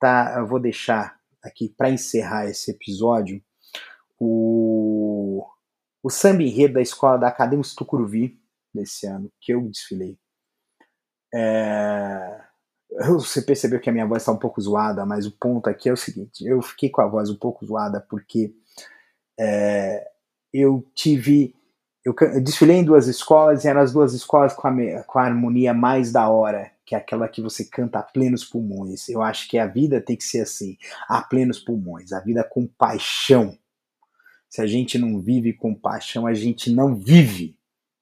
tá? 0.00 0.34
Eu 0.38 0.46
vou 0.46 0.60
deixar 0.60 1.17
aqui 1.42 1.68
para 1.76 1.90
encerrar 1.90 2.46
esse 2.46 2.70
episódio 2.70 3.42
o, 4.18 5.46
o 6.02 6.10
samba 6.10 6.42
enredo 6.42 6.74
da 6.74 6.82
escola 6.82 7.18
da 7.18 7.28
Academia 7.28 7.64
Tucuruvi 7.76 8.38
desse 8.74 9.06
ano, 9.06 9.30
que 9.40 9.52
eu 9.52 9.62
desfilei. 9.68 10.18
É, 11.32 12.40
você 13.08 13.42
percebeu 13.42 13.80
que 13.80 13.88
a 13.88 13.92
minha 13.92 14.06
voz 14.06 14.22
está 14.22 14.32
um 14.32 14.38
pouco 14.38 14.60
zoada, 14.60 15.06
mas 15.06 15.26
o 15.26 15.32
ponto 15.32 15.68
aqui 15.68 15.88
é 15.88 15.92
o 15.92 15.96
seguinte: 15.96 16.44
eu 16.44 16.60
fiquei 16.62 16.90
com 16.90 17.00
a 17.00 17.06
voz 17.06 17.30
um 17.30 17.36
pouco 17.36 17.64
zoada 17.64 18.00
porque 18.00 18.54
é, 19.38 20.06
eu 20.52 20.84
tive. 20.94 21.54
Eu, 22.04 22.14
eu 22.20 22.40
desfilei 22.42 22.78
em 22.78 22.84
duas 22.84 23.06
escolas 23.06 23.64
e 23.64 23.68
eram 23.68 23.80
as 23.80 23.92
duas 23.92 24.14
escolas 24.14 24.54
com 24.54 24.66
a, 24.66 25.02
com 25.02 25.18
a 25.18 25.24
harmonia 25.24 25.74
mais 25.74 26.10
da 26.10 26.28
hora 26.28 26.70
que 26.88 26.94
é 26.94 26.98
aquela 26.98 27.28
que 27.28 27.42
você 27.42 27.66
canta 27.66 27.98
a 27.98 28.02
plenos 28.02 28.46
pulmões. 28.46 29.10
Eu 29.10 29.20
acho 29.20 29.46
que 29.46 29.58
a 29.58 29.66
vida 29.66 30.00
tem 30.00 30.16
que 30.16 30.24
ser 30.24 30.40
assim, 30.40 30.78
a 31.06 31.20
plenos 31.20 31.58
pulmões, 31.58 32.12
a 32.12 32.20
vida 32.20 32.42
com 32.42 32.66
paixão. 32.66 33.58
Se 34.48 34.62
a 34.62 34.66
gente 34.66 34.96
não 34.96 35.20
vive 35.20 35.52
com 35.52 35.74
paixão, 35.74 36.26
a 36.26 36.32
gente 36.32 36.72
não 36.72 36.96
vive. 36.96 37.58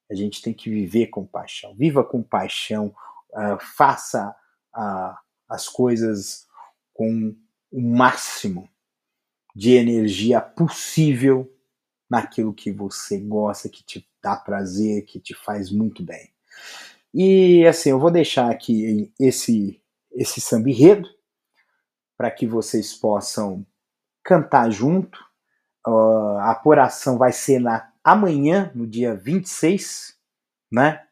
A 0.08 0.14
gente 0.14 0.40
tem 0.40 0.54
que 0.54 0.70
viver 0.70 1.08
com 1.08 1.26
paixão. 1.26 1.74
Viva 1.74 2.04
com 2.04 2.22
paixão, 2.22 2.94
uh, 3.32 3.58
faça 3.76 4.30
uh, 4.76 5.16
as 5.48 5.68
coisas 5.68 6.46
com 6.94 7.34
o 7.72 7.80
máximo 7.80 8.68
de 9.52 9.72
energia 9.72 10.40
possível 10.40 11.52
naquilo 12.08 12.54
que 12.54 12.70
você 12.70 13.18
gosta, 13.18 13.68
que 13.68 13.82
te 13.82 14.08
dá 14.22 14.36
prazer, 14.36 15.04
que 15.06 15.18
te 15.18 15.34
faz 15.34 15.72
muito 15.72 16.04
bem. 16.04 16.30
E 17.18 17.66
assim, 17.66 17.88
eu 17.88 17.98
vou 17.98 18.10
deixar 18.10 18.50
aqui 18.50 19.10
esse, 19.18 19.82
esse 20.12 20.38
samba 20.38 20.68
para 22.14 22.30
que 22.30 22.46
vocês 22.46 22.92
possam 22.92 23.66
cantar 24.22 24.70
junto. 24.70 25.18
Uh, 25.88 26.36
a 26.40 26.50
apuração 26.50 27.16
vai 27.16 27.32
ser 27.32 27.58
na, 27.58 27.90
amanhã, 28.04 28.70
no 28.74 28.86
dia 28.86 29.14
26, 29.14 30.14
né? 30.70 31.06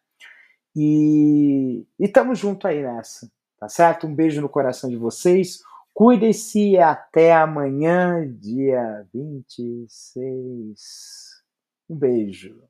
E 0.77 1.87
estamos 1.99 2.39
junto 2.39 2.69
aí 2.69 2.83
nessa, 2.83 3.33
tá 3.59 3.71
certo? 3.71 4.07
Um 4.07 4.15
beijo 4.15 4.43
no 4.43 4.49
coração 4.51 4.91
de 4.91 4.99
vocês. 4.99 5.61
Cuidem-se 5.95 6.77
até 6.77 7.33
amanhã, 7.33 8.31
dia 8.31 9.09
26. 9.11 11.43
Um 11.89 11.97
beijo. 11.97 12.63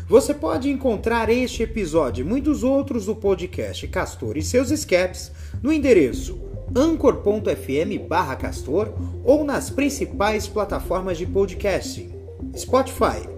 Você 0.08 0.34
pode 0.34 0.68
encontrar 0.68 1.30
este 1.30 1.62
episódio 1.62 2.24
e 2.24 2.28
muitos 2.28 2.64
outros 2.64 3.06
do 3.06 3.14
podcast 3.14 3.86
Castor 3.86 4.36
e 4.36 4.42
seus 4.42 4.72
escapes 4.72 5.30
no 5.62 5.72
endereço 5.72 6.40
anchor.fm 6.74 8.08
castor 8.40 8.92
ou 9.22 9.44
nas 9.44 9.70
principais 9.70 10.48
plataformas 10.48 11.18
de 11.18 11.26
podcasting 11.26 12.10
Spotify, 12.56 13.28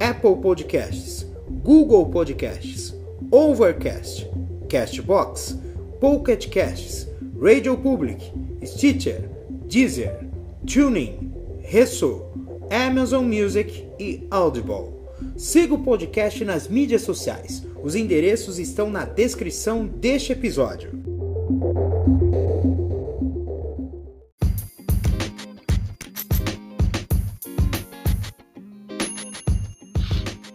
Apple 0.00 0.36
Podcasts, 0.40 1.26
Google 1.62 2.06
Podcasts, 2.06 2.94
Overcast, 3.30 4.26
Castbox, 4.66 5.58
Pocket 6.00 6.48
Casts, 6.48 7.14
Radio 7.40 7.76
Public, 7.76 8.32
Stitcher, 8.64 9.28
Deezer, 9.68 10.20
Tuning, 10.66 11.32
Resso, 11.60 12.22
Amazon 12.70 13.24
Music 13.26 13.86
e 14.00 14.26
Audible. 14.30 14.94
Siga 15.36 15.74
o 15.74 15.82
podcast 15.82 16.44
nas 16.44 16.66
mídias 16.66 17.02
sociais. 17.02 17.62
Os 17.82 17.94
endereços 17.94 18.58
estão 18.58 18.90
na 18.90 19.04
descrição 19.04 19.86
deste 19.86 20.32
episódio. 20.32 20.90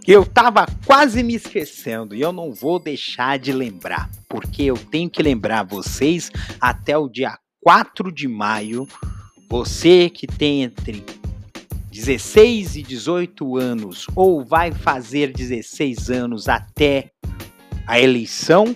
Eu 0.08 0.26
tava 0.26 0.66
quase 0.86 1.22
me 1.22 1.36
esquecendo 1.36 2.16
e 2.16 2.22
eu 2.22 2.34
não 2.34 2.52
vou 2.52 2.80
deixar 2.80 3.38
de 3.38 3.54
lembrar, 3.54 4.10
porque 4.32 4.64
eu 4.64 4.78
tenho 4.78 5.10
que 5.10 5.22
lembrar 5.22 5.64
vocês 5.64 6.32
até 6.60 6.98
o 6.98 7.10
dia 7.10 7.38
4 7.62 8.10
de 8.10 8.30
maio, 8.30 8.88
você 9.50 10.10
que 10.10 10.26
tem 10.26 10.64
entre 10.64 11.04
16 11.92 12.78
e 12.78 12.82
18 12.82 13.58
anos 13.58 14.08
ou 14.16 14.46
vai 14.46 14.72
fazer 14.72 15.34
16 15.34 16.10
anos 16.10 16.48
até 16.48 17.12
a 17.86 18.00
eleição, 18.00 18.74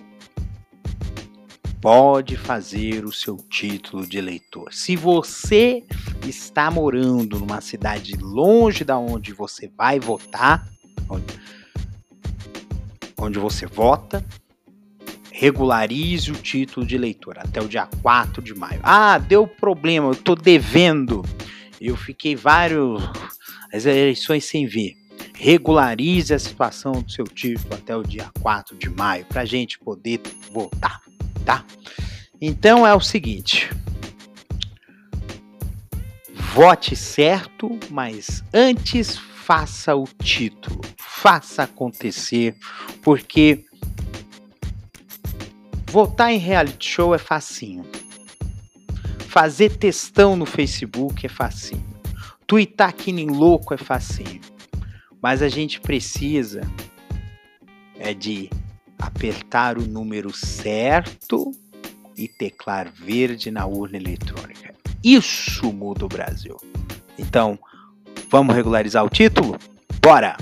pode 1.79 2.35
fazer 2.35 3.05
o 3.05 3.13
seu 3.13 3.37
título 3.37 4.05
de 4.05 4.17
eleitor. 4.17 4.73
Se 4.73 4.97
você 4.97 5.85
está 6.27 6.69
morando 6.69 7.39
numa 7.39 7.61
cidade 7.61 8.17
longe 8.17 8.83
da 8.83 8.97
onde 8.97 9.31
você 9.31 9.71
vai 9.77 10.01
votar, 10.01 10.67
onde, 11.09 11.39
onde 13.17 13.39
você 13.39 13.65
vota, 13.65 14.25
regularize 15.37 16.31
o 16.31 16.35
título 16.35 16.85
de 16.85 16.95
eleitor 16.95 17.37
até 17.37 17.61
o 17.61 17.67
dia 17.67 17.85
4 18.01 18.41
de 18.41 18.55
maio. 18.55 18.79
Ah, 18.81 19.17
deu 19.17 19.45
problema, 19.45 20.07
eu 20.07 20.15
tô 20.15 20.33
devendo. 20.33 21.23
Eu 21.79 21.97
fiquei 21.97 22.37
vários 22.37 23.03
as 23.71 23.85
eleições 23.85 24.45
sem 24.45 24.65
ver. 24.65 24.95
Regularize 25.33 26.33
a 26.33 26.39
situação 26.39 26.93
do 26.93 27.11
seu 27.11 27.25
título 27.25 27.75
até 27.75 27.93
o 27.93 28.01
dia 28.01 28.31
4 28.39 28.77
de 28.77 28.89
maio 28.89 29.25
para 29.25 29.41
a 29.41 29.45
gente 29.45 29.77
poder 29.77 30.21
votar, 30.53 31.01
tá? 31.45 31.65
Então 32.39 32.87
é 32.87 32.95
o 32.95 33.01
seguinte: 33.01 33.69
vote 36.33 36.95
certo, 36.95 37.77
mas 37.89 38.41
antes 38.53 39.17
faça 39.17 39.93
o 39.93 40.07
título, 40.23 40.79
faça 40.97 41.63
acontecer, 41.63 42.55
porque 43.03 43.65
votar 45.95 46.29
em 46.29 46.37
reality 46.37 46.89
show 46.89 47.15
é 47.15 47.17
facinho. 47.17 47.85
Fazer 49.29 49.77
textão 49.77 50.35
no 50.35 50.45
Facebook 50.45 51.25
é 51.25 51.29
facinho. 51.29 51.87
Tweetar 52.45 52.93
que 52.93 53.13
nem 53.13 53.27
louco 53.27 53.73
é 53.73 53.77
facinho. 53.77 54.41
Mas 55.21 55.41
a 55.41 55.47
gente 55.47 55.79
precisa 55.79 56.69
é 57.97 58.13
de 58.13 58.49
apertar 58.99 59.77
o 59.77 59.87
número 59.87 60.35
certo 60.35 61.51
e 62.17 62.27
teclar 62.27 62.91
verde 62.91 63.49
na 63.49 63.65
urna 63.65 63.95
eletrônica. 63.95 64.75
Isso 65.01 65.71
muda 65.71 66.03
o 66.03 66.09
Brasil. 66.09 66.57
Então, 67.17 67.57
vamos 68.29 68.53
regularizar 68.53 69.05
o 69.05 69.09
título? 69.09 69.57
Bora! 70.01 70.35